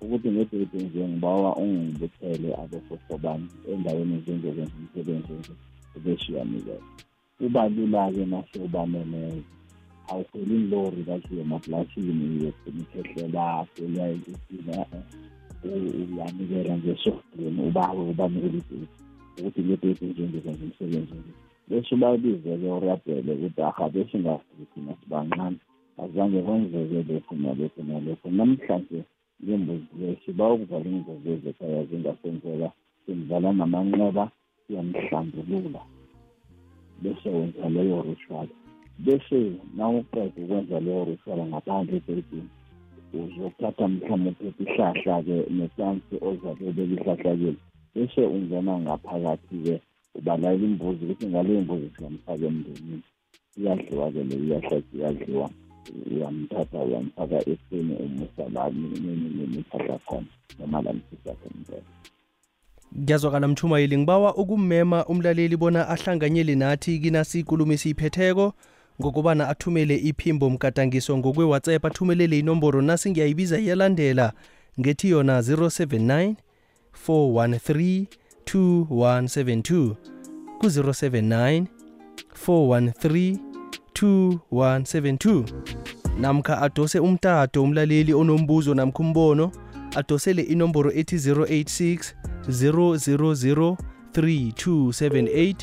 ukuthi 0.02 0.28
ngedede 0.30 0.78
nje 0.84 1.08
ngibawa 1.08 1.50
ungibuthele 1.62 2.48
abosofobani 2.62 3.48
endaweni 3.72 4.14
ezinjokwenza 4.18 4.74
umsebenzi 4.80 5.32
nje 5.38 5.52
ubeshiyanikeza 5.96 6.90
kuba 7.38 7.62
lula-ke 7.74 8.22
nasewubaneneyo 10.06 10.12
awukhweli 10.12 10.54
inlori 10.54 11.04
kahle 11.04 11.40
emaplasini 11.40 12.26
yemikhehlela 12.42 13.66
selaisina 13.74 14.86
uyanikela 15.64 16.76
nje 16.76 16.90
esofeni 16.90 17.60
ubawe 17.68 18.10
ubanikela 18.10 18.56
ideti 18.56 18.88
ukuthi 19.38 19.60
ngedede 19.62 20.06
nje 20.06 20.22
ngizokwenza 20.22 20.64
umsebenzi 20.64 21.14
nje 21.14 21.32
bese 21.68 21.94
ubabizele 21.94 22.66
urabhele 22.70 23.32
ukuthi 23.32 23.62
aha 23.62 23.88
besingafiki 23.88 24.64
thina 24.74 24.94
sibancane 25.00 25.58
azange 26.02 26.42
kwenzeke 26.42 27.12
lokhu 27.12 27.34
nalokhu 27.34 27.82
nalokhu 27.88 28.30
namhlanje 28.30 29.00
ngembuzi 29.42 29.94
le 30.00 30.16
siba 30.24 30.52
ukuvala 30.52 30.88
ingozi 30.90 31.28
ezekhaya 31.34 31.84
zingasenzeka 31.88 32.68
simvala 33.04 33.52
namanxeba 33.52 34.24
siyamhlambulula. 34.66 35.82
Bese 37.02 37.28
wenza 37.28 37.68
leyo 37.68 38.02
ritual. 38.02 38.48
Bese 39.04 39.38
nawuqeda 39.76 40.40
ukwenza 40.42 40.80
leyo 40.80 41.04
ritual 41.04 41.40
ngaphandle 41.50 41.96
ebhedini 41.96 42.50
uzothatha 43.14 43.88
mhlawumbe 43.88 44.30
uphethe 44.30 44.62
ihlahla-ke 44.64 45.36
netansi 45.56 46.14
ozabe 46.28 46.64
ubeka 46.70 46.94
ihlahla 46.96 47.32
kile 47.36 47.52
bese 47.94 48.22
ungena 48.36 48.74
ngaphakathi-ke 48.84 49.74
ubalala 50.18 50.64
imbuzi 50.66 51.04
ukuthi 51.04 51.26
ngaleyo 51.26 51.60
mbuzi 51.60 51.90
singamfaka 51.96 52.46
emndenini. 52.46 53.02
Iyadliwa-ke 53.58 54.22
le 54.28 54.36
iyadliwa 54.94 55.50
uyamthatha 56.10 56.78
uyamfaka 56.78 57.38
eseni 57.52 57.94
umusa 58.04 58.44
la 58.54 58.70
niphahla 59.52 59.98
khona 60.06 60.26
noma 60.58 60.82
la 60.82 60.92
msisa 60.92 61.32
khona 61.34 61.82
ngiyazwakala 62.98 63.48
mchumayeli 63.48 63.98
ngibawa 63.98 64.34
ukummema 64.36 65.06
umlaleli 65.06 65.56
bona 65.56 65.88
ahlanganyele 65.88 66.54
nathi 66.54 66.98
kinasiikulumo 66.98 67.72
esiyiphetheko 67.72 68.52
ngokubana 69.00 69.48
athumele 69.48 69.96
iphimbo 69.96 70.50
mgadangiso 70.50 71.18
ngokwe-whatsapp 71.18 71.84
athumelele 71.84 72.38
inomboro 72.38 72.82
nasi 72.82 73.10
ngiyayibiza 73.10 73.58
iyalandela. 73.58 74.32
Ngethi 74.80 75.08
yona 75.08 75.40
079 75.40 76.34
413 77.08 78.06
2172 78.46 79.94
ku-079 80.58 81.64
413 82.46 83.38
2172 83.94 85.44
namkha 86.20 86.62
adose 86.62 86.98
umtato 86.98 87.62
umlaleli 87.62 88.14
onombuzo 88.14 88.74
namkha 88.74 88.98
umbono 88.98 89.52
adosele 89.96 90.42
inomboro 90.42 90.92
ethi 90.92 91.16
086 91.16 92.14
000 92.48 93.76
3278 94.12 95.54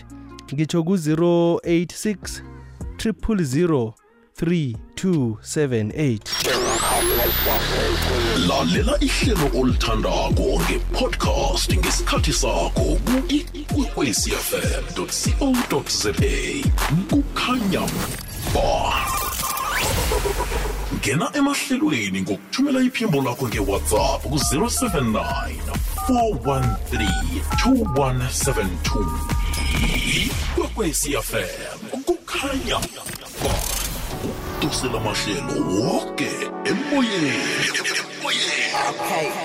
ngitsho 0.54 0.84
ku-086 0.84 2.53
000 2.98 3.94
3278 4.36 6.20
lalela 8.48 8.98
ihlelo 9.00 9.48
olithandako 9.62 10.62
ngepodcast 10.64 11.74
ngesikhathi 11.78 12.34
sakho 12.34 12.98
ku-ikwekwecfm 13.06 14.84
co 14.96 15.08
za 15.90 16.14
kukhanya 17.10 17.84
ba. 18.54 18.70
Ngena 20.98 21.28
emahlelweni 21.34 22.22
ngokuthumela 22.22 22.80
iphimbo 22.82 23.22
lakho 23.22 23.48
ngewhatsapp 23.48 24.22
ku-079 24.24 25.24
413 26.08 27.08
2172 27.66 29.43
ikwekwecfm 30.26 31.80
kukhanya 32.06 32.78
ba 33.44 33.54
udosela 34.62 35.00
mahlelo 35.00 35.56
woke 35.82 36.30
emoyeni 36.66 37.34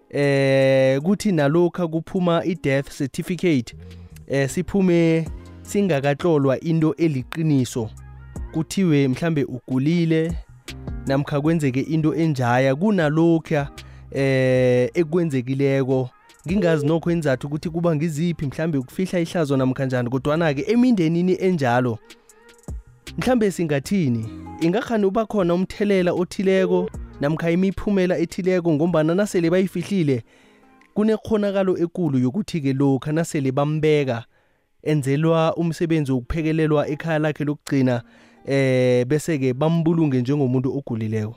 eh 0.10 1.02
kuthi 1.02 1.32
nalokha 1.32 1.88
kuphuma 1.88 2.46
i-death 2.46 2.98
certificate 2.98 3.76
eh 4.28 4.50
siphume 4.50 5.28
singakatlolwa 5.62 6.60
into 6.60 6.96
eliqiniso. 6.96 7.90
Kuthiwe 8.52 9.08
mhlambe 9.08 9.44
ugulile 9.44 10.34
namkha 11.08 11.42
kwenzeke 11.42 11.82
into 11.82 12.16
enjaya 12.16 12.76
kunalokha 12.76 13.70
eh 14.12 14.90
ekwenzekileko. 14.94 16.10
Ngingazi 16.48 16.86
nokho 16.86 17.12
enzathu 17.12 17.48
ukuthi 17.48 17.70
kuba 17.70 17.96
ngiziphi 17.96 18.46
mhlambe 18.46 18.78
ukufihla 18.78 19.20
ihlazo 19.20 19.58
namkha 19.58 19.86
njani 19.86 20.10
kodwana-ke 20.10 20.62
emindenini 20.68 21.38
enjalo 21.40 22.00
mhlambe 23.18 23.52
singathini? 23.52 24.30
Ingakhani 24.62 25.06
uba 25.06 25.26
khona 25.26 25.54
umthelela 25.54 26.14
othileko 26.14 26.90
namkha 27.22 27.52
imiphumela 27.52 28.18
ethileko 28.18 28.74
ngombana 28.74 29.16
nasele 29.16 29.50
bayifihlile 29.50 30.24
kunekhonakalo 30.94 31.78
ekulu 31.78 32.20
yokuthi-ke 32.20 32.74
lokha 32.74 33.12
nasele 33.12 33.52
bambeka 33.52 34.26
enzelwa 34.84 35.56
umsebenzi 35.56 36.12
wokuphekelelwa 36.12 36.88
ekhaya 36.88 37.20
lakhe 37.20 37.44
lokugcina 37.44 38.04
eh 38.48 39.06
bese-ke 39.06 39.54
bambulunge 39.54 40.22
njengomuntu 40.22 40.78
ogulileko. 40.78 41.36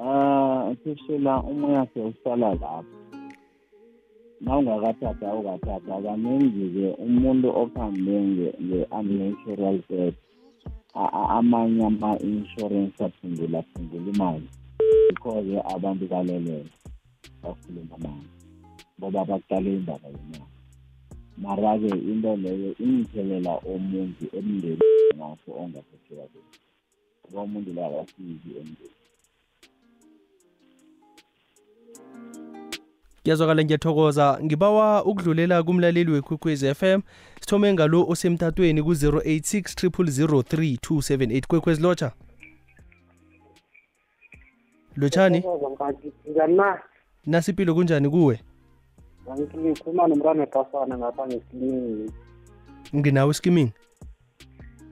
Ah, 0.00 0.74
sisula 0.84 1.42
umoya 1.42 1.86
sewusala 1.94 2.54
lapho. 2.54 2.84
Nawungakathatha 4.40 5.28
awukathatha 5.28 6.02
kaningi-ke 6.02 6.94
umuntu 7.02 7.48
ophambe 7.48 8.14
nge-unnatural 8.20 9.80
death 9.90 10.14
a- 10.94 11.12
a- 11.12 11.28
amanye 11.38 11.84
ama-insurance 11.86 13.04
aphungula 13.04 13.62
phungula 13.62 14.10
imali. 14.14 14.48
Yikho-ke 15.10 15.74
abantu 15.74 16.06
balelela 16.08 16.70
bakhuluma 17.42 17.96
manje 18.02 18.28
ngoba 19.00 19.24
baqale 19.24 19.72
indaba 19.74 20.08
yemali 20.08 20.57
mara-ke 21.42 21.90
into 22.10 22.36
leyo 22.36 22.74
imthelela 22.78 23.52
omunzi 23.72 24.26
emndenini 24.38 24.78
ngakho 25.16 25.50
ongaphetheka 25.62 26.24
kuhle 26.32 26.58
ngoba 27.28 27.42
umuntu 27.42 27.72
lo 27.72 27.86
akasizi 27.86 28.50
emndeni. 28.60 28.96
Ngiyazwakala 33.22 33.64
ngiyathokoza. 33.64 34.38
Ngibawa 34.44 35.04
ukudlulela 35.04 35.62
kumlaleli 35.62 36.10
wekwekwez 36.10 36.62
f 36.62 36.82
m. 36.82 37.02
Sithome 37.40 37.72
ngalo 37.72 38.08
osemthathweni 38.08 38.82
ku-086 38.82 39.88
0003278 39.88 41.46
kwekwezi 41.46 41.82
lotsha. 41.82 42.12
Lotshani? 44.96 45.44
Nasipilo 47.26 47.74
kunjani 47.74 48.08
kuwe 48.10 48.40
ngikhuluma 49.36 50.06
nomntwana 50.08 50.40
wepasana 50.40 50.98
ngapha 50.98 51.26
ngesilini 51.26 52.12
nginawo 52.96 53.30
eskimini 53.30 53.72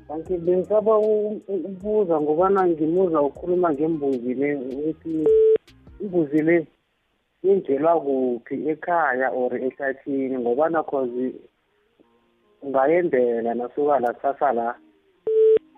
kanti 0.08 0.36
bengisaba 0.38 0.98
u- 0.98 1.42
u- 1.48 1.64
ukubuza 1.68 2.20
ngobana 2.20 2.66
ngimuza 2.68 3.22
ukhuluma 3.22 3.72
ngembuzi 3.72 4.34
le 4.34 4.54
ukuthi 4.54 5.24
imbuzi 6.00 6.42
le 6.42 6.66
yenjelwa 7.42 8.00
kuphi 8.00 8.68
ekhaya 8.68 9.30
or 9.30 9.54
ehlathini? 9.54 10.38
Ngobana 10.38 10.82
cause 10.82 11.32
ungayendela 12.62 13.54
nasuka 13.54 13.98
la 14.00 14.12
kusasa 14.12 14.52
la 14.52 14.74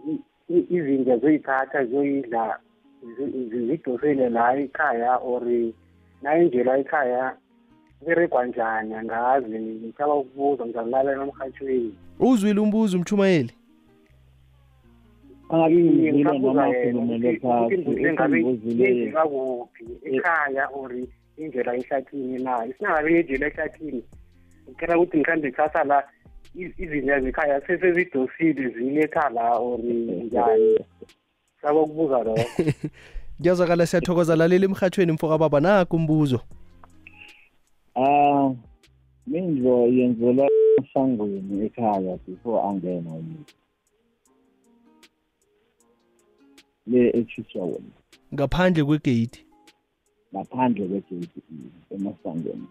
i- 0.09 0.23
i- 0.49 0.67
izinja 0.77 1.17
zoyithatha 1.19 1.85
zoyidla 1.85 2.59
zi- 3.17 3.49
zi- 3.49 3.67
zidosele 3.67 4.29
la 4.29 4.57
ekhaya 4.57 5.17
or 5.17 5.43
nayinjelwa 6.23 6.79
ekhaya 6.79 7.37
beregwa 8.07 8.47
njani? 8.47 8.95
Angazi 8.95 9.59
ngithaba 9.59 10.15
ukubuza 10.15 10.65
ngizakulalela 10.67 11.23
emrhatshweni 11.23 11.95
uzwile 12.21 12.61
umbuzo 12.61 12.97
umchumayeli 12.97 13.53
angabizile 15.51 16.23
noma 16.23 16.69
ukhulumele 16.69 17.39
phasi 17.41 17.75
imbuzi 17.75 18.75
le 18.75 18.85
yenzeka 18.85 19.25
kuphi 19.27 19.85
ekhaya 20.05 20.69
or 20.75 20.93
indlela 21.39 21.75
ehlathini 21.77 22.39
na? 22.45 22.67
Isingabe 22.67 23.13
yendlela 23.15 23.47
ehlathini? 23.47 24.03
Ngicela 24.71 24.99
ukuthi 24.99 25.17
mhlawumbe 25.17 25.51
kusasa 25.51 25.85
la 25.85 26.05
iz- 26.57 26.75
izinja 26.79 27.21
zekhaya 27.21 27.61
sesezidosile 27.67 28.69
zile 28.69 29.01
ekhaya 29.03 29.31
la 29.31 29.57
or 29.59 29.79
njani? 29.79 30.79
Saba 31.63 31.81
ukubuza 31.81 32.19
lokho. 32.19 32.43
Ngiyazwakala 33.41 33.87
siyathokoza. 33.87 34.37
Lalela 34.37 34.65
emhatshweni 34.65 35.13
mfoka 35.13 35.39
baba 35.39 35.61
nakho 35.61 35.97
umbuzo. 35.97 36.41
Ah 37.99 38.55
mindlo 39.27 39.87
yenzelwa 39.87 40.49
esangweni 40.79 41.67
ekhaya 41.67 42.19
before 42.27 42.61
angena 42.69 43.11
umuntu 43.11 43.55
le 46.87 47.11
ethiswa 47.19 47.63
wona 47.65 47.93
ngaphandle 48.35 48.85
kwegate? 48.85 49.45
Ngaphandle 50.35 50.87
kwegate 50.89 51.41
emasangweni. 51.91 52.67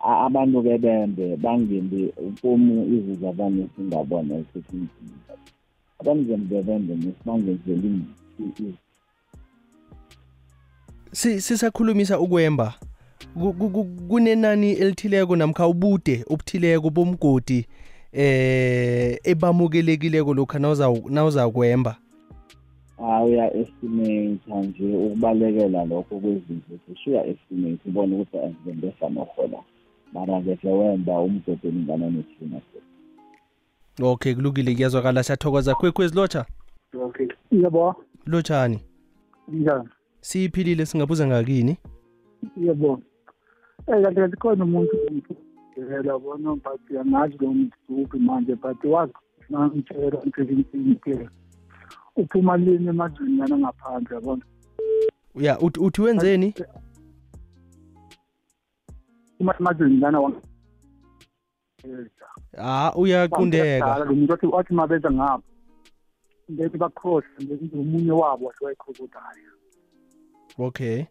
A- 0.00 0.20
abantu 0.26 0.62
bebembe 0.62 1.36
bangende 1.36 2.12
upomu 2.28 2.86
izinto 2.94 3.28
abanye 3.28 3.66
singabona 3.76 4.34
esikhathini 4.34 4.88
abantu 6.00 6.36
bebembe 6.36 6.94
nesibangezeli 6.94 8.04
Si- 11.12 11.40
sisakhulumisa 11.40 12.20
ukwemba? 12.20 12.74
ku- 12.74 12.76
ku- 12.78 12.86
ku- 12.86 12.97
kunenani 14.08 14.72
elithileko 14.72 15.36
namkha 15.36 15.66
ubude 15.66 16.24
obuthileko 16.30 16.90
bomgodi 16.90 17.66
eh 18.12 19.18
ebamukelekileko 19.24 20.34
lokha 20.34 20.58
nawuza- 20.58 21.10
nawuzakwemba? 21.10 21.96
Uya 22.98 23.54
estimate 23.54 24.38
nje 24.62 24.96
ukubalekela 24.96 25.84
lokho 25.84 26.20
kwezinto. 26.20 26.78
Sishuya 26.86 27.26
estimate 27.26 27.80
ubone 27.88 28.14
ukuthi 28.14 28.38
azibembesa 28.38 29.08
nohola 29.08 29.58
mara 30.12 30.40
ngeke 30.40 30.68
wemba 30.68 31.20
umgodi 31.20 31.68
olingana 31.68 32.10
nethina. 32.10 32.60
Okay 34.02 34.34
kulungile 34.34 34.74
kuyazwakala. 34.74 35.22
Siyathokoza 35.22 35.74
kwekwezi 35.74 36.14
lotsha. 36.14 36.46
Okay. 37.02 37.26
Yebo. 37.52 37.94
Lotshani. 38.26 38.78
Njani? 39.48 39.88
Siyiphilile 40.20 40.86
singabuza 40.86 41.26
ngakini? 41.26 41.76
Yebo. 42.56 42.92
eh 42.92 43.02
kanti 43.88 44.20
kanti 44.20 44.36
khona 44.36 44.64
umuntu 44.64 44.96
ngivela 45.72 46.18
bona 46.18 46.54
but 46.56 46.80
angazi 47.00 47.36
lo 47.40 47.52
muntu 47.54 47.76
kuphi 47.86 48.18
manje 48.18 48.54
but 48.54 48.84
wazi 48.84 49.12
mangitshela 49.50 50.18
ngizintike 50.26 51.28
uphuma 52.16 52.56
lini 52.56 52.88
emazweni 52.88 53.38
yana 53.40 53.58
ngaphandle 53.58 54.14
yabona? 54.14 54.42
Ya 55.34 55.58
uthi 55.60 55.80
uthi 55.80 56.00
wenzeni? 56.02 56.54
Uma 59.40 59.54
emazweni 59.60 60.02
yana 60.02 60.20
wa 60.20 60.32
ha 62.56 62.92
uyaqundeka. 62.96 63.98
Lo 63.98 64.14
muntu 64.14 64.32
wathi 64.32 64.46
wathi 64.46 64.74
mabeza 64.74 65.10
ngapha 65.10 65.42
bethi 66.48 66.78
bakhohle 66.78 67.26
bethi 67.48 67.76
umunye 67.76 68.12
wabo 68.12 68.46
wathi 68.46 68.64
wayikhokotaya 68.64 69.50
okay. 70.58 71.04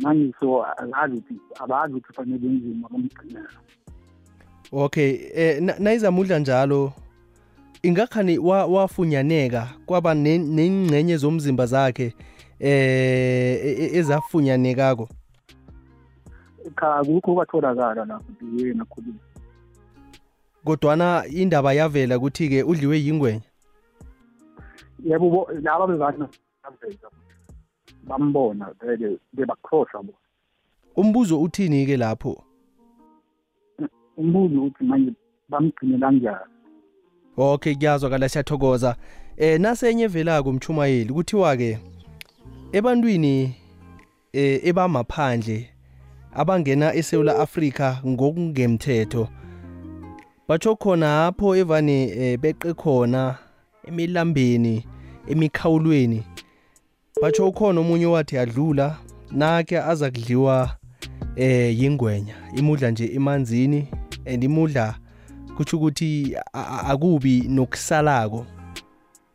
Mangiso 0.00 0.64
akazi 0.66 1.16
ukuthi 1.16 1.34
abazi 1.60 1.94
ukuthi 1.94 2.12
fanele 2.12 2.38
benzima 2.38 2.88
bamgcinela 2.88 3.48
okay 4.72 5.30
eh 5.34 5.62
na- 5.62 5.78
nayizamudla 5.78 6.38
njalo 6.38 6.92
ingakhani 7.82 8.38
wa- 8.38 8.66
wafunyaneka 8.66 9.68
kwaba 9.86 10.14
ne- 10.14 10.38
nengcenye 10.38 11.16
zomzimba 11.16 11.66
zakhe 11.66 12.14
eh 12.60 13.60
e- 13.64 13.76
e- 13.84 13.98
ezafunyanekako? 13.98 15.08
Cha 16.80 17.04
kukho 17.04 17.34
kwatholakala 17.34 18.04
lapho 18.04 18.32
nje 18.52 18.66
yena 18.68 18.84
khuluma 18.84 19.18
kodwana 20.64 21.24
indaba 21.26 21.72
yavela 21.72 22.16
ukuthi-ke 22.18 22.62
udliwe 22.62 22.98
yingwenya? 23.00 23.42
Yebo 25.04 25.30
bo- 25.30 25.48
laba 25.62 25.86
bezana 25.86 26.28
baveza 26.64 27.08
bambona 28.08 28.74
vele 28.80 29.18
bebakhohlwa 29.32 30.02
bona. 30.02 30.18
Umbuzo 30.96 31.42
uthini-ke 31.42 31.96
lapho? 31.96 32.44
Umbuzo 34.16 34.64
uthi 34.64 34.84
manje 34.84 35.12
bamgcine 35.48 35.98
kanjani? 35.98 36.50
Okay 37.36 37.74
kuyazwakala 37.74 38.28
siyathokoza. 38.28 38.96
Eh 39.36 39.60
nasenye 39.60 40.04
evelako 40.04 40.52
mchumayeli 40.52 41.12
kuthiwa-ke 41.12 41.78
ebantwini 42.72 43.54
eh 44.32 44.60
ebamaphandle 44.64 45.70
abangena 46.34 46.94
eSouth 46.94 47.28
Africa 47.28 47.96
ngokungemthetho 48.06 49.28
batsho 50.48 50.76
khona 50.76 51.26
apho 51.26 51.56
evane 51.56 52.08
eh, 52.08 52.38
beqe 52.38 52.74
khona 52.74 53.38
emilambeni 53.88 54.86
emikhawulweni. 55.28 56.22
Batsho 57.22 57.52
khona 57.52 57.80
omunye 57.80 58.06
wathi 58.06 58.38
adlula 58.38 58.96
nakhe 59.30 59.78
aza 59.78 60.10
kudliwa 60.10 60.76
eh 61.36 61.80
yingwenya. 61.80 62.34
Imudla 62.56 62.90
nje 62.90 63.10
emanzini 63.14 63.88
and 64.26 64.44
imudla 64.44 64.94
kutsho 65.56 65.76
ukuthi 65.76 66.36
a- 66.52 66.60
a- 66.60 66.80
akubi 66.86 67.40
nokusalako. 67.48 68.46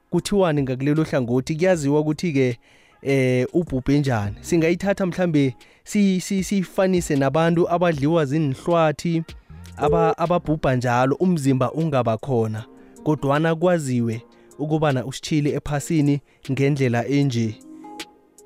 Kuthiwani 0.09 0.61
ngakulelo 0.61 1.03
hlangothi 1.03 1.55
kuyaziwa 1.55 1.99
ukuthi-ke 1.99 2.57
eh 3.01 3.47
ubhubhe 3.53 3.99
njani. 3.99 4.35
Singayithatha 4.41 5.05
mhlambe 5.05 5.55
si- 5.83 6.21
si- 6.21 6.43
siyifanise 6.43 7.15
nabantu 7.15 7.69
abadliwa 7.69 8.25
zinhlwathi 8.25 9.23
aba 9.77 10.17
ababhubha 10.17 10.75
njalo 10.75 11.15
umzimba 11.15 11.71
ungaba 11.71 12.17
khona. 12.17 12.65
Kodwana 13.03 13.55
kwaziwe 13.55 14.21
ukubana 14.59 15.05
usitshile 15.05 15.49
ephasini 15.53 16.19
ngendlela 16.51 17.07
enje. 17.07 17.55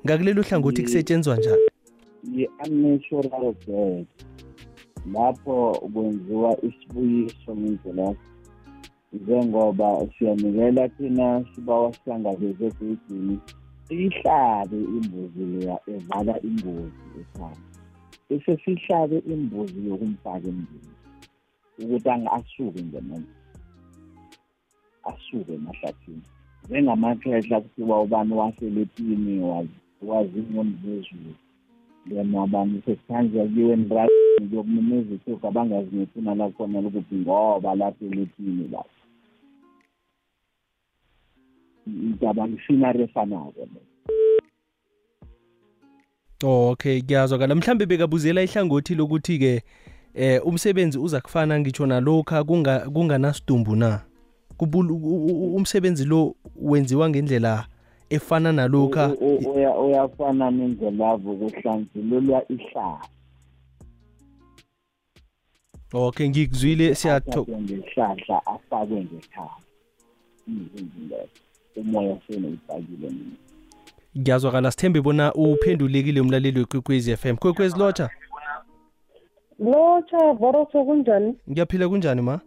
Ngakulelo 0.04 0.42
hlangothi 0.42 0.82
kusetshenzwa 0.82 1.36
njani? 1.36 1.62
Yi-unnatural 2.34 3.54
death 3.66 4.08
lapho 5.12 5.72
kwenziwa 5.92 6.56
isibuyiso 6.62 7.56
ngendlela 7.56 8.14
njengoba 9.12 10.06
siyanikela 10.18 10.88
thina 10.88 11.44
sibawa 11.54 11.92
sihlangabeze 11.92 12.66
egeyidini 12.66 13.38
siyihlabe 13.88 14.76
imbuzi 14.76 15.44
leya 15.52 15.78
evala 15.86 16.34
ingozi 16.48 17.04
ekhaya. 17.20 17.62
Bese 18.28 18.52
sihlabe 18.64 19.18
imbuzi 19.32 19.88
yokumfaka 19.88 20.48
emzini 20.48 20.92
ukuthi 21.82 22.08
asuke 22.36 22.82
ngemuva 22.82 23.32
asuke 25.10 25.52
emahlathini. 25.54 26.22
Njengamakhehla 26.68 27.60
kuthiwa 27.60 28.02
ubani 28.02 28.32
waselepini 30.08 30.58
wazinyomzezulu 30.58 31.34
then 32.08 32.34
abantu 32.36 32.82
sekuhanjwa 32.86 33.46
kuyiwe 33.46 33.72
emratini 33.72 34.48
kuyokumemeza 34.48 35.14
isuka 35.14 35.50
bangazinephuna 35.50 36.34
lakhona 36.34 36.80
lokuthi 36.80 37.14
ngoba 37.14 37.74
lapha 37.74 38.04
elepini 38.04 38.68
lapho 38.72 38.88
ngicabanga 41.88 42.58
efanako 43.02 43.52
le. 43.60 43.80
Oh 46.44 46.70
okay 46.70 47.02
kuyazwakala 47.02 47.54
mhlambe 47.54 47.86
bekabuzela 47.86 48.42
ihlangothi 48.42 48.94
lokuthi-ke 48.94 49.62
eh 50.14 50.46
umsebenzi 50.46 50.98
uza 50.98 51.20
kufana 51.20 51.60
ngitsho 51.60 51.86
nalokha 51.86 52.44
kunga 52.44 52.78
kunganasidumbu 52.90 53.76
na? 53.76 54.00
Kubul- 54.58 54.90
u- 54.90 55.26
u- 55.26 55.56
umsebenzi 55.56 56.04
lo 56.04 56.34
wenziwa 56.56 57.10
ngendlela 57.10 57.66
efana 58.10 58.52
nalokha 58.52 59.08
U- 59.20 59.34
u- 59.34 59.52
uya- 59.54 59.78
uyafana 59.78 60.50
nendlelavo 60.50 61.34
kuhlanjululwa 61.34 62.42
ihlala 62.48 63.00
okay 65.92 66.28
ngikuzwile 66.28 66.94
siyatho 66.94 67.30
athathwe 67.40 67.60
ngesihlahla 67.60 68.46
afakwe 68.46 69.00
ngekhaya 69.04 69.50
izinto 70.48 71.16
umoya 71.76 72.18
senowufakile 72.26 73.08
mina. 73.10 73.36
Ngiyazwakala 74.18 74.70
sithembe 74.70 75.00
bona 75.00 75.32
uphendulekile 75.34 76.20
umlaleli 76.20 76.58
wekwekwezi 76.58 77.16
FM 77.16 77.36
kwekwezi 77.36 77.78
lotsha 77.78 78.10
lotsha 79.58 80.32
voroso 80.32 80.84
kunjani? 80.84 81.34
Ngiyaphila 81.50 81.88
kunjani 81.88 82.22
ma? 82.22 82.40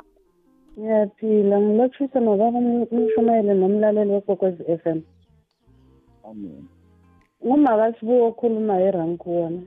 Ngiyaphila. 0.80 1.60
Ngilotshisa 1.62 2.20
nobaba 2.20 2.60
umshumayele 2.92 3.54
nomlaleli 3.54 4.12
wekwekwezi 4.12 4.64
f 4.68 4.86
m. 4.88 5.02
amen. 6.30 6.64
Ngumakasibuwo 7.46 8.28
okhuluma 8.28 8.82
eranku 8.82 9.28
wona 9.36 9.62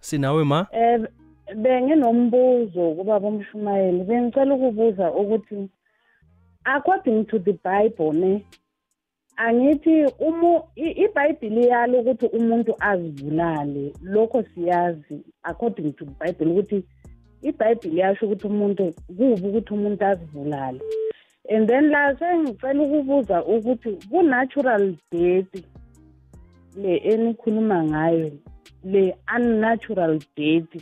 sinawe 0.00 0.44
ma? 0.44 0.66
Um 0.72 1.06
benginombuzo 1.62 2.94
kubaba 2.96 3.28
umshumayeli. 3.28 4.04
Bengicela 4.04 4.54
ukubuza 4.54 5.12
ukuthi 5.12 5.68
according 6.64 7.24
to 7.24 7.38
the 7.38 7.52
bible 7.52 8.12
ne 8.12 8.44
angithi 9.36 10.06
ibhayibhili 10.76 11.68
yalo 11.68 12.00
ukuthi 12.00 12.26
umuntu 12.26 12.74
azibulale 12.80 13.92
lokho 14.02 14.42
siyazi 14.42 15.16
according 15.42 15.92
to 15.92 16.04
the 16.04 16.14
bible 16.24 16.52
ukuthi 16.52 16.84
ibhayibhili 17.42 17.98
yasho 17.98 18.26
ukuthi 18.26 18.46
umuntu 18.46 18.94
kubi 19.06 19.48
ukuthi 19.48 19.74
umuntu 19.74 20.04
azibulale. 20.04 20.80
And 21.48 21.68
then 21.68 21.90
la 21.90 22.14
sengicela 22.18 22.82
ukubuza 22.82 23.44
ukuthi 23.44 23.98
ku-natural 24.10 24.94
death 25.12 25.64
le 26.76 26.96
enikhuluma 26.96 27.84
ngayo 27.84 28.30
le 28.84 29.16
unnatural 29.36 30.18
death 30.36 30.74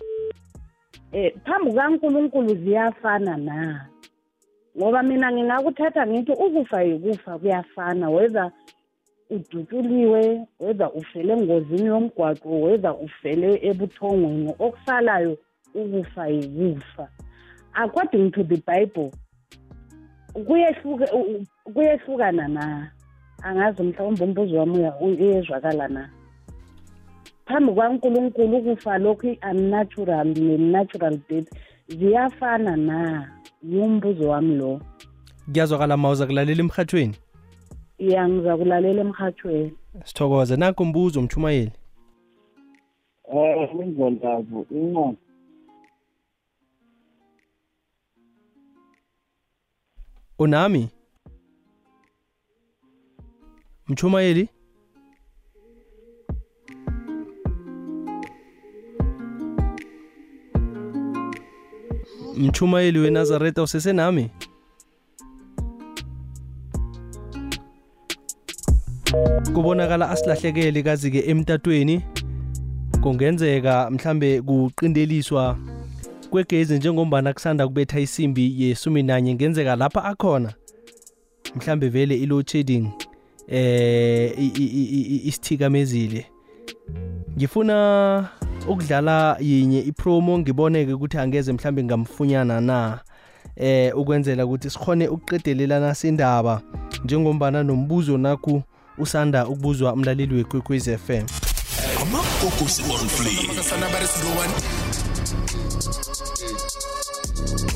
eh 1.12 1.32
phambi 1.44 1.72
kaNkuluNkulu 1.72 2.54
ziyafana 2.54 3.36
na? 3.36 3.88
Ngoba 4.76 5.02
mina 5.02 5.32
ngingakuthatha 5.32 6.06
ngithi 6.06 6.32
ukufa 6.32 6.82
yikufa 6.82 7.38
kuyafana 7.38 8.10
whether 8.10 8.52
udutshuliwe 9.30 10.46
whether 10.60 10.90
ufele 10.94 11.32
engozini 11.32 11.86
yomgwaqo 11.86 12.60
whether 12.60 12.94
ufele 13.00 13.58
ebuthongweni 13.68 14.54
okusalayo 14.58 15.38
ukufa 15.74 16.28
yikufa. 16.28 17.08
According 17.74 18.30
to 18.30 18.44
the 18.44 18.56
bible 18.56 19.10
kuyehluka 20.32 21.06
u- 21.14 21.20
u- 21.20 21.72
kuyehlukana 21.72 22.48
na? 22.48 22.90
Angazi 23.42 23.82
mhlawumbe 23.82 24.24
umbuzo 24.24 24.56
wami 24.58 24.78
uya- 24.78 24.96
uyezwakala 25.00 25.88
na? 25.88 26.10
Phambi 27.46 27.72
kwankulunkulu 27.72 28.56
ukufa 28.56 28.98
lokhu 28.98 29.26
i-unnatural 29.26 30.26
ne-natural 30.38 31.18
death 31.28 31.48
ziyafana 31.88 32.76
na? 32.76 33.28
Yumbuzo 33.62 34.28
wami 34.28 34.54
lo. 34.56 34.80
Kuyazwakala 35.52 35.96
ma 35.96 36.10
uza 36.10 36.26
kulalela 36.26 36.60
emhathweni 36.60 37.14
ya 37.98 38.28
ngiza 38.28 38.56
kulalela 38.56 39.00
emhathweni 39.00 39.72
sithokoze. 40.04 40.56
Nakho 40.56 40.82
umbuzo 40.82 41.22
mchumayeli 41.22 41.72
um 43.32 43.80
indlelavo 43.82 44.66
incwadi. 44.70 45.18
Unami? 50.38 50.88
Mchumayeli? 53.88 54.48
Mchumayeli 62.36 62.98
wenazareta 62.98 63.62
usesenami 63.62 64.30
kubonakala 69.54 70.10
asilahlekele 70.10 70.82
kazi-ke 70.82 71.18
emtatweni 71.30 72.02
kungenzeka 73.00 73.90
mhlambe 73.90 74.42
kuqindeliswa 74.42 75.58
kwegezi 76.30 76.76
njengombana 76.76 77.32
kusanda 77.32 77.66
kubetha 77.66 78.00
isimbi 78.00 78.62
yesumi 78.62 79.02
nanye 79.02 79.34
ngenzeka 79.34 79.76
lapha 79.76 80.04
akhona. 80.04 80.52
Mhlambe 81.54 81.88
vele 81.88 82.16
i-load 82.16 82.50
shedding 82.50 82.88
eh 83.48 84.38
isithikamezile. 85.26 86.26
Ngifuna 87.36 88.28
ukudlala 88.68 89.36
yinye 89.40 89.80
ipromo 89.80 90.38
ngiboneke 90.38 90.92
ukuthi 90.92 91.18
angeze 91.18 91.52
mhlambe 91.52 91.84
ngamfunyana 91.84 92.60
na 92.60 93.00
eh 93.56 93.98
ukwenzela 93.98 94.46
ukuthi 94.46 94.70
sikhone 94.70 95.08
ukuqedelelana 95.08 95.94
sindaba 95.94 96.62
njengombana 97.04 97.62
nombuzo 97.62 98.18
nakho 98.18 98.62
usanda 98.98 99.48
ukubuzwa 99.48 99.92
umlaleli 99.92 100.34
wekwekwez 100.34 100.96
FM 100.96 101.26
amagogosi 102.02 102.82
on 102.82 103.08
fleek 103.08 103.50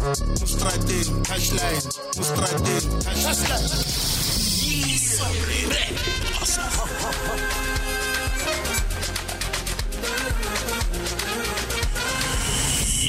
Мустратин, 0.02 1.22
Ташлайн, 1.22 1.82
Мустратин, 2.16 3.02
Ташлайн. 3.04 3.68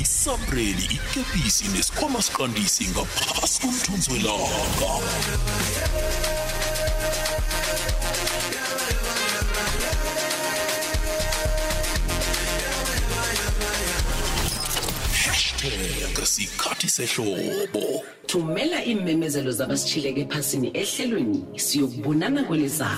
isabreli 0.02 0.84
ikepisi 0.84 1.68
nesikhwama 1.68 2.22
sikandisi 2.22 2.88
ngaphasi 2.88 3.62
komthunzi 3.62 4.12
welanga 4.12 4.94
sikhathi 16.84 16.90
sehlobo. 16.90 18.04
Thumela 18.28 18.86
iimemezelo 18.86 19.52
zabasitshileke 19.52 20.22
ephasini 20.22 20.72
ehlelweni 20.74 21.46
siyokubonana 21.56 22.44
kweliza 22.44 22.90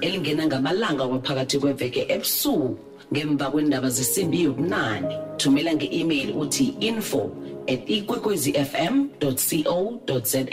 elingena 0.00 0.46
ngamalanga 0.46 1.04
waphakathi 1.04 1.58
kweveke 1.58 2.06
ebusuku 2.08 2.78
ngemva 3.12 3.50
kwendaba 3.50 3.90
zesimbi 3.90 4.42
yobunane. 4.42 5.18
Thumela 5.36 5.74
nge-email 5.74 6.36
uthi 6.36 6.74
info 6.80 7.30
at 7.66 7.90
ikwekwezifm 7.90 9.08
co 9.20 10.00
za 10.22 10.44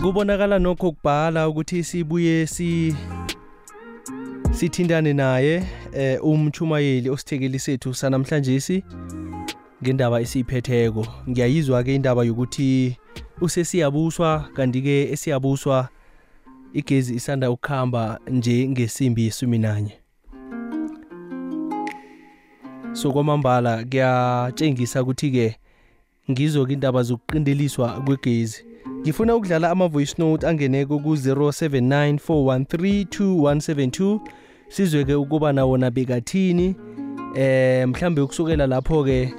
kubonakala 0.00 0.58
nokho 0.58 0.92
kubhala 0.92 1.48
ukuthi 1.48 1.84
sibuye 1.84 2.46
si 2.46 2.94
sithindane 4.52 5.12
naye 5.12 5.62
eh 5.92 6.24
umchumayeli 6.24 7.10
osithekeli 7.10 7.58
sethu 7.58 7.94
sanamhlanje 7.94 8.60
si 8.60 8.84
ngendaba 9.82 10.20
esiyiphetheko. 10.20 11.06
Ngiyayizwa 11.28 11.84
ke 11.84 11.94
indaba 11.94 12.24
yokuthi 12.24 12.96
usesiyabuswa 13.40 14.48
kanti 14.54 14.82
ke 14.82 15.12
esiyabuswa 15.12 15.88
igezi 16.72 17.14
isanda 17.14 17.50
ukukhamba 17.50 18.20
nje 18.30 18.68
ngesimbi 18.68 19.24
yesumi 19.24 19.58
nanye 19.58 19.92
so 22.92 23.12
kwamambala 23.12 23.84
kuyatshengisa 23.84 25.02
ukuthi-ke 25.02 25.56
ngizo-ke 26.30 26.72
indaba 26.72 27.02
zokuqindeliswa 27.02 28.00
kwegezi. 28.00 28.64
Ngifuna 29.00 29.36
ukudlala 29.36 29.70
ama-voice 29.70 30.14
note 30.18 30.46
angeneko 30.46 30.98
ku-079 30.98 32.18
413 32.18 34.18
sizwe-ke 34.68 35.14
ukuba 35.14 35.52
nawona 35.52 35.90
bekathini. 35.90 36.76
Eh 37.34 37.88
mhlambe 37.88 38.20
ukusukela 38.20 38.66
lapho-ke 38.66 39.34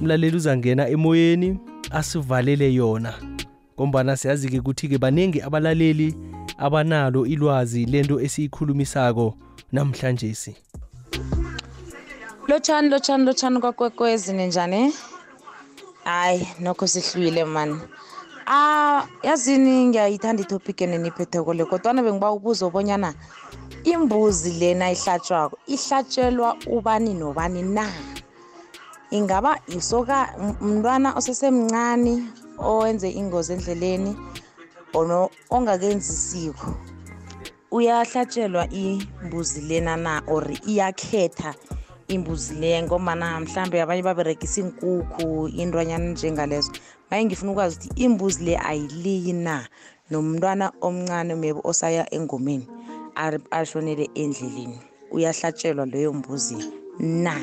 umlaleli 0.00 0.36
uzangena 0.36 0.88
emoyeni 0.88 1.58
asivalele 1.90 2.74
yona. 2.74 3.14
Ngombana 3.76 4.16
siyazi-ke 4.16 4.58
ukuthi-ke 4.58 4.98
baningi 4.98 5.42
abalaleli 5.42 6.14
abanalo 6.58 7.26
ilwazi 7.26 7.86
lento 7.86 8.20
esiyikhulumisako 8.20 9.34
namhlanje 9.72 10.34
si 10.34 10.56
lotshani 12.48 12.88
lotshani 12.88 13.24
lotshani 13.24 13.60
kwakwekwezi 13.60 14.32
ninjani 14.32 14.92
hayi 16.04 16.48
nokho 16.60 16.86
sihlwile 16.86 17.44
mani 17.44 17.78
ah 18.54 19.06
yazini 19.22 19.86
ngiyayithanda 19.86 20.42
itopic 20.42 20.80
eneniphetheko 20.84 21.54
le 21.54 21.64
kodwana 21.64 22.02
bengiba 22.04 22.36
ubuzo 22.36 22.66
obonyana 22.68 23.14
imbuzi 23.92 24.50
lena 24.60 24.92
ihlatshwako 24.92 25.56
ihlatshelwa 25.74 26.56
ubani 26.66 27.14
nobani 27.14 27.62
na? 27.62 27.88
Ingaba 29.10 29.56
isoka 29.78 30.16
mntwana 30.60 31.16
osesemncane 31.18 32.14
owenze 32.58 33.08
ingozi 33.20 33.52
endleleni 33.52 34.12
ono 34.98 35.30
ongakenzi 35.50 36.12
isiko 36.12 36.68
uyahlatshelwa 37.70 38.68
imbuzi 38.68 39.60
lena 39.60 39.96
na 39.96 40.22
or 40.28 40.44
iyakhetha 40.68 41.54
imbuzi 42.08 42.54
leya 42.54 42.82
ngombana 42.82 43.40
mhlambe 43.40 43.80
abanye 43.80 44.02
baberegisa 44.02 44.60
iinkukhu 44.60 45.48
intwanyana 45.48 46.12
njengalezo. 46.12 46.72
Maye 47.12 47.24
ngifuna 47.24 47.52
ukwazi 47.52 47.76
ukuthi 47.76 48.04
imbuzi 48.04 48.44
le 48.44 48.58
ayiliyi 48.58 49.32
na? 49.32 49.66
Nomntwana 50.10 50.72
omncane 50.80 51.34
maybe 51.34 51.60
osaya 51.64 52.14
engomeni 52.14 52.66
ashonele 53.50 54.10
endleleni 54.14 54.80
uyahlatshelwa 55.12 55.86
leyo 55.86 56.12
mbuzi 56.12 56.56
na? 56.98 57.36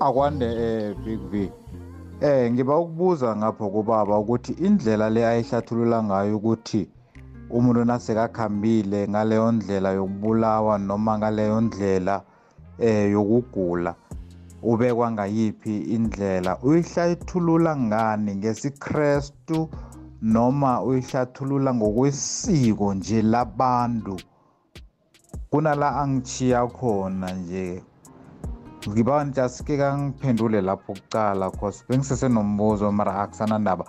Akwande 0.00 0.46
eh 0.46 0.94
big 1.04 1.20
v 1.30 1.50
eh 2.20 2.52
ngiba 2.52 2.78
ukubuza 2.78 3.36
ngapho 3.36 3.68
kubaba 3.70 4.18
ukuthi 4.18 4.52
indlela 4.52 5.10
le 5.10 5.26
ayihlathulula 5.26 6.02
ngayo 6.02 6.36
ukuthi 6.36 6.88
umuntu 7.50 7.84
nasekakhambile 7.84 9.08
ngaleyo 9.08 9.52
ndlela 9.52 9.92
yokubulawa 9.92 10.78
noma 10.78 11.18
ngaleyo 11.18 11.60
ndlela 11.60 12.22
eh 12.78 13.12
yokugula 13.12 13.94
ubekwa 14.64 15.10
ngayiphi 15.12 15.78
indlela 15.94 16.58
uyihlathulula 16.62 17.76
ngani 17.76 18.34
ngesikrestu 18.36 19.68
noma 20.22 20.82
uyihlathulula 20.82 21.74
ngokwesiko 21.74 22.94
nje 22.94 23.22
labantu? 23.22 24.16
Kunala 25.50 25.96
angichiya 26.02 26.66
khona 26.66 27.32
nje. 27.32 27.82
Ngiba 28.88 29.24
just-ke 29.24 29.76
kangiphendule 29.78 30.60
lapho 30.60 30.92
kucala 30.92 31.50
cause 31.50 31.84
bengisesenombuzo 31.88 32.92
mara 32.92 33.12
akusanandaba 33.22 33.84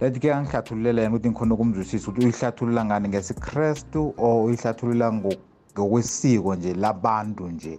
lethi-ke 0.00 0.28
kangihlathululele 0.30 1.02
yena 1.02 1.14
ukuthi 1.14 1.28
ngikhona 1.30 1.54
ukumzwisisa 1.54 2.10
ukuthi 2.10 2.26
uyihlathulula 2.26 2.84
ngani 2.84 3.08
ngesikrestu 3.08 4.14
or 4.16 4.44
uyihlathulula 4.46 5.12
ngo- 5.12 5.36
ngokwesiko 5.74 6.54
nje 6.54 6.74
labantu 6.74 7.48
nje. 7.48 7.78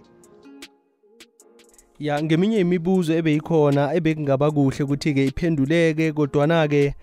Ya 2.00 2.22
ngeminye 2.22 2.60
imibuzo 2.60 3.12
ebeyikhona 3.18 3.82
ebekungaba 3.96 4.50
kuhle 4.50 4.82
ukuthi-ke 4.84 5.22
iphenduleke 5.30 6.12
kodwana-ke 6.16 6.94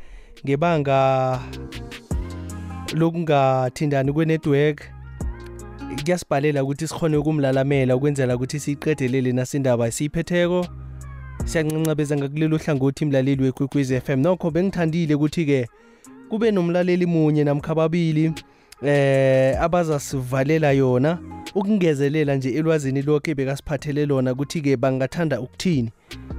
ngebanga 0.44 1.00
lokungathindani 3.00 4.12
kwe-network 4.16 4.78
kuyasibhalela 5.98 6.64
ukuthi 6.64 6.88
sikhone 6.88 7.18
ukumlalamela 7.18 7.96
ukwenzela 7.96 8.36
ukuthi 8.36 8.60
siyiqedelele 8.60 9.32
nasindaba 9.38 9.88
esiyiphetheko 9.88 10.66
siyancancabeza 11.46 12.18
ngakulelo 12.18 12.58
hlangothi 12.58 13.06
mlaleli 13.06 13.44
wekwekwez 13.44 13.90
FM 14.06 14.20
nokho 14.26 14.52
bengithandile 14.52 15.14
ukuthi-ke 15.16 15.68
kube 16.30 16.52
nomlaleli 16.52 17.06
munye 17.06 17.44
namkha 17.44 17.72
ababili. 17.72 18.34
Eh 18.82 19.62
abazasivalela 19.62 20.72
yona 20.72 21.20
ukungezelela 21.56 22.36
nje 22.36 22.50
elwazini 22.50 23.02
lokho 23.02 23.32
ebekasiphathele 23.32 24.06
lona 24.06 24.34
ukuthi-ke 24.34 24.78
bangathanda 24.78 25.42
ukuthini. 25.42 25.92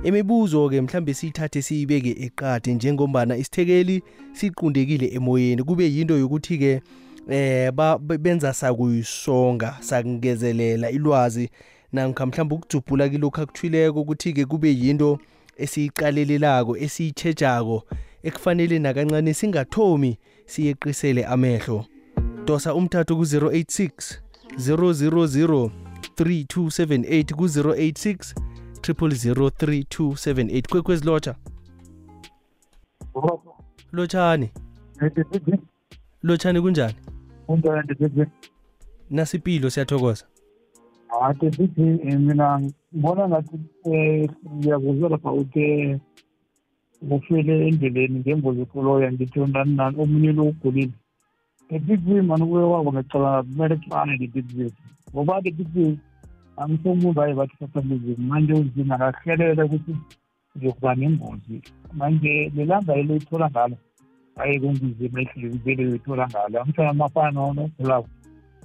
Imibuzo-ke 0.04 0.80
mhlambe 0.80 1.14
siyithathe 1.14 1.62
siyibeke 1.62 2.16
eqade 2.26 2.74
njengombana 2.74 3.36
isithekeli 3.36 4.02
siqundekile 4.32 5.06
emoyeni. 5.06 5.62
Kube 5.62 5.84
yinto 5.84 6.18
yokuthi-ke 6.18 6.80
eh 7.28 7.72
ba- 7.72 7.98
be- 7.98 8.18
benza 8.18 8.52
sakuyisonga 8.52 9.76
sakungezelela 9.80 10.90
ilwazi 10.90 11.50
namkha 11.92 12.26
mhlawumbe 12.26 12.54
ukujubhula 12.54 13.08
kilokhu 13.08 13.40
akuthwileko 13.40 14.00
ukuthi-ke 14.00 14.44
kube 14.44 14.70
yinto 14.70 15.18
esiyiqalelelako 15.56 16.76
esiyitshejako 16.76 17.82
ekufanele 18.22 18.78
nakancane 18.78 19.34
singathomi 19.34 20.18
siyeqisele 20.46 21.24
amehlo. 21.26 21.84
Dosa 22.48 22.74
umthathu 22.74 23.16
ku-086 23.16 24.20
000 24.56 25.70
3278 26.16 27.34
ku-086 27.34 28.34
0003278 28.80 30.68
kwekwezi 30.68 31.04
lotshani. 33.92 34.50
Lotshani 36.22 36.60
kunjani? 36.60 36.94
Kunjani 37.46 37.82
ndithi 37.84 38.26
nasipilo 39.10 39.70
siyathokoza. 39.70 40.24
Hayi 41.08 41.36
ndithi 41.42 41.82
mina 42.16 42.60
ngibona 42.60 43.28
ngathi 43.28 43.58
um 43.84 44.26
ngiyakuzwa 44.56 45.08
lapha 45.08 45.32
uthi 45.32 46.00
ufile 47.10 47.68
endleleni 47.68 48.20
ngembuzi 48.20 48.60
ekoloya 48.60 49.12
ngithi 49.12 49.40
ndani 49.40 49.76
nani 49.76 50.02
omunye 50.02 50.32
lo 50.32 50.44
ugulile. 50.44 50.92
Ngethithi 51.68 52.22
mani 52.28 52.44
kuye 52.48 52.66
kwabo 52.70 52.90
ngicabanga 52.92 53.42
kumele 53.42 53.74
kuhlane 53.76 54.12
ngethithi 54.16 54.66
ngoba 55.12 55.40
ngethithi 55.40 55.84
angisho 56.60 56.88
umuntu 56.92 57.18
aye 57.22 57.34
bathi 57.38 57.54
sasambuzini 57.60 58.24
manje 58.30 58.52
uzini 58.52 58.92
akahlelele 58.94 59.62
ukuthi 59.62 59.92
uzokuba 60.56 60.94
nengozi 60.94 61.56
manje 61.98 62.32
lelanga 62.54 62.92
eliyithola 63.00 63.50
ngalo 63.50 63.76
aye 64.40 64.60
kwenza 64.60 64.86
izimo 64.86 65.18
ehlezi 65.22 65.58
vele 65.64 65.82
uyithola 65.86 66.24
ngalo 66.28 66.54
angishona 66.60 66.90
amafana 66.90 67.40
nogulako 67.54 68.08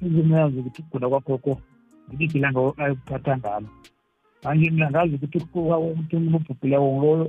izimo 0.05 0.33
yazi 0.37 0.57
ukuthi 0.59 0.81
ukugula 0.81 1.09
kwakhokho 1.11 1.53
yiliphi 2.09 2.37
ilanga 2.37 2.59
ayokuthatha 2.81 3.37
ngalo 3.37 3.67
manje 4.43 4.69
mina 4.69 4.91
ngazi 4.91 5.15
ukuthi 5.15 5.37
ukuthi 5.37 6.15
umuntu 6.15 6.37
ubhubhileko 6.37 6.87
nguloyo 6.93 7.25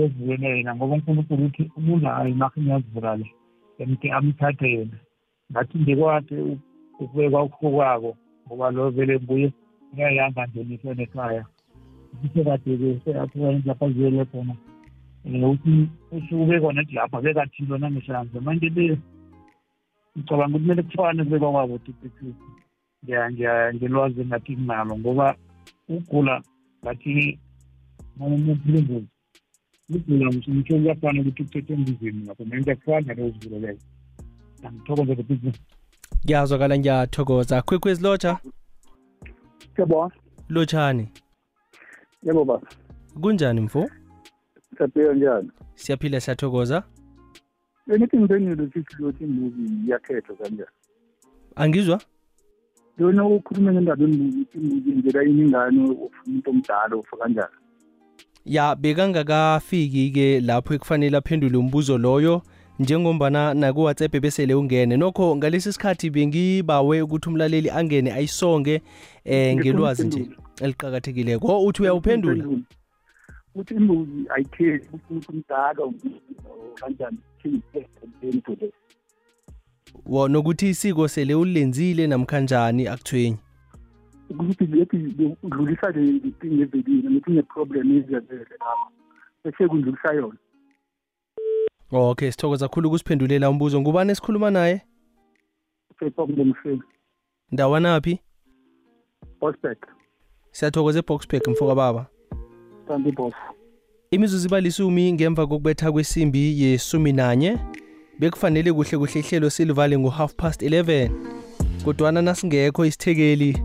ezivuyene 0.00 0.48
yena 0.56 0.74
ngoba 0.74 0.94
unkulunkulu 0.94 1.44
uthi 1.46 1.62
umuntu 1.78 2.06
hayi 2.06 2.34
makhe 2.40 2.60
ngiyazivulale 2.60 3.26
emke 3.82 4.08
amthathe 4.16 4.68
yena. 4.74 4.98
Ngathi 5.52 5.78
nje 5.78 5.96
kwakhe 5.96 6.36
ukubekwa 7.00 7.42
ukuhlukako 7.42 8.16
ngoba 8.46 8.70
lo 8.70 8.90
vele 8.90 9.20
nguye 9.20 9.52
uyayihamba 9.92 10.46
nje 10.46 10.64
nihle 10.64 10.94
nekhaya. 10.94 11.44
Isekade-ke 12.24 13.00
seyathi 13.04 13.38
lapha 13.66 13.88
ziyele 13.90 14.24
khona 14.24 14.54
um 15.24 15.44
uthi 15.44 15.88
usuke 16.12 16.60
khona 16.60 16.82
ethi 16.82 16.94
lapha 16.94 17.20
bekathilo 17.20 17.78
nangesandla 17.78 18.40
manje 18.40 18.68
le 18.76 18.98
ngicabanga 20.16 20.56
ukuthi 20.56 20.58
kumele 20.58 20.82
kufane 20.82 21.24
kubekwa 21.24 21.52
kwabo 21.52 21.78
tipitisi 21.78 22.34
ngelwazi 23.74 24.24
ngathi 24.24 24.56
kunalo 24.56 24.98
ngoba 24.98 25.36
ukugula 25.88 26.42
ngathi 26.82 27.38
nomuphilengezi 28.16 29.08
ukugula 29.90 30.30
msho 30.30 30.74
kuyafana 30.78 31.20
ukuthi 31.20 31.44
kuthethe 31.44 31.72
embizweni 31.72 32.26
lapho 32.26 32.44
manje 32.44 32.74
kuyafana 32.74 33.06
naleyo 33.06 33.30
zivuleleko 33.30 33.82
angithokoze 34.68 35.16
tipitisi 35.16 35.60
kuyazwakala 36.26 36.78
ngiyathokoza. 36.78 37.62
Khwekhwezi 37.62 38.02
lotsha. 38.02 38.38
Siyabona 39.74 40.14
lotshani. 40.48 41.08
Yebo 42.22 42.44
baba 42.44 42.68
kunjani 43.20 43.60
mfo? 43.60 43.90
Siyaphila 44.76 45.14
njani? 45.14 45.50
Siyaphila 45.74 46.20
siyathokoza. 46.20 46.82
Benithi 47.86 48.16
ngiphendule 48.16 48.70
sithi 48.72 48.96
lothi 48.98 49.24
imbuzi 49.24 49.86
iyakhethwa 49.86 50.36
kanjani 50.36 50.70
angizwa? 51.56 52.00
Lona 52.98 53.24
ukhulume 53.24 53.72
ngendaba 53.72 54.04
yembuzi 54.04 54.40
ukuthi 54.40 54.58
imbuzi 54.58 54.90
indlela 54.90 55.24
iningane 55.24 55.82
ufuna 55.82 56.22
umuntu 56.26 56.50
omdala 56.50 56.96
ufa 56.96 57.16
kanjani? 57.16 57.54
Ya 58.44 58.76
bekangakafiki-ke 58.76 60.40
lapho 60.40 60.74
ekufanele 60.74 61.16
aphendule 61.16 61.56
umbuzo 61.56 61.98
loyo. 61.98 62.42
Njengombana 62.78 63.54
naku-whatsapp 63.54 64.20
besele 64.20 64.54
ungene. 64.54 64.96
Nokho 64.96 65.36
ngalesi 65.36 65.72
sikhathi 65.72 66.10
bengibawe 66.10 67.02
ukuthi 67.02 67.28
umlaleli 67.28 67.70
angene 67.70 68.12
ayisonge 68.12 68.82
eh 69.24 69.56
ngelwazi 69.56 70.06
nje 70.06 70.28
eliqakathekileko. 70.60 71.64
Uthi 71.64 71.82
uyawuphendula? 71.82 72.44
Ukuthi 73.54 73.74
imbuzi 73.74 74.26
ayikhethi 74.34 74.88
ukuthi 74.92 75.30
omdala 75.32 75.92
kanjani? 76.80 77.18
Into 78.22 78.56
wo 80.06 80.28
nokuthi 80.28 80.68
isiko 80.68 81.08
sele 81.08 81.34
ulenzile 81.34 82.06
namkhanjani 82.06 82.88
akuthwenyi? 82.88 83.36
Ukuthi 84.30 84.66
lethi 84.66 84.96
udlulisa 85.42 85.90
lenkinga 85.90 86.62
evelile 86.62 87.10
ngithi 87.10 87.30
ne-problem 87.30 87.98
eziyazele 87.98 88.46
lapho 88.60 88.88
bese 89.44 89.68
kundlulisa 89.68 90.14
yona. 90.14 90.38
Okay 91.92 92.30
sithokoza 92.30 92.68
kakhulu 92.68 92.88
ukusiphendulela 92.88 93.50
umbuzo. 93.50 93.80
Ngubani 93.80 94.12
esikhuluma 94.12 94.50
naye? 94.50 94.82
Sepokumlemseni 95.98 96.82
ndawanaphi 97.52 98.18
Bosbeck 99.40 99.86
siyathokoza 100.52 100.98
eboxback 100.98 101.48
mfoka 101.48 101.74
baba. 101.74 102.06
Kanti 102.88 103.12
boss. 103.12 103.34
Imizuzu 104.10 104.48
iba 104.48 104.60
lisumi 104.60 105.12
ngemva 105.12 105.46
kokubetha 105.46 105.92
kwesimbi 105.92 106.62
yesumi 106.62 107.12
nanye. 107.12 107.58
Bekufanele 108.18 108.72
kuhle 108.72 108.98
kuhle 108.98 109.20
ihlelo 109.20 109.50
silivale 109.50 109.98
ngo-half 109.98 110.34
past 110.34 110.62
11 110.62 111.10
kodwana 111.84 112.22
nasingekho 112.22 112.84
isithekeli 112.84 113.62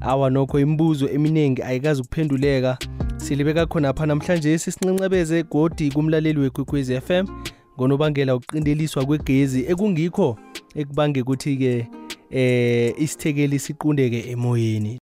awa 0.00 0.30
nokho 0.30 0.60
imibuzo 0.60 1.08
eminingi 1.08 1.62
ayikazi 1.62 2.00
ukuphenduleka. 2.00 2.78
Silibeka 3.16 3.66
khonapha 3.66 4.06
namhlanje 4.06 4.58
sisincencebeze 4.58 5.42
godi 5.42 5.90
kumlaleli 5.90 6.40
wekwekwezi 6.40 7.00
FM 7.00 7.26
ngonobangela 7.80 8.34
ukuqindeliswa 8.34 9.04
kwegezi 9.04 9.60
ekungikho 9.72 10.36
ekubange 10.80 11.20
ukuthi-ke 11.22 11.72
eh 12.30 12.94
isithekeli 12.98 13.58
siqundeke 13.58 14.20
emoyeni. 14.32 14.98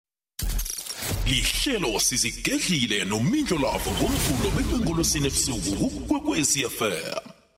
Lihlelo 1.26 2.00
sizigedlile 2.00 3.04
nomindlo 3.04 3.56
lavo 3.58 3.90
ngomvulo 3.96 4.48
bekwengolosini 4.56 5.26
ebusuku 5.26 5.72
kukwekwezi 5.90 6.68
fm 6.78 7.35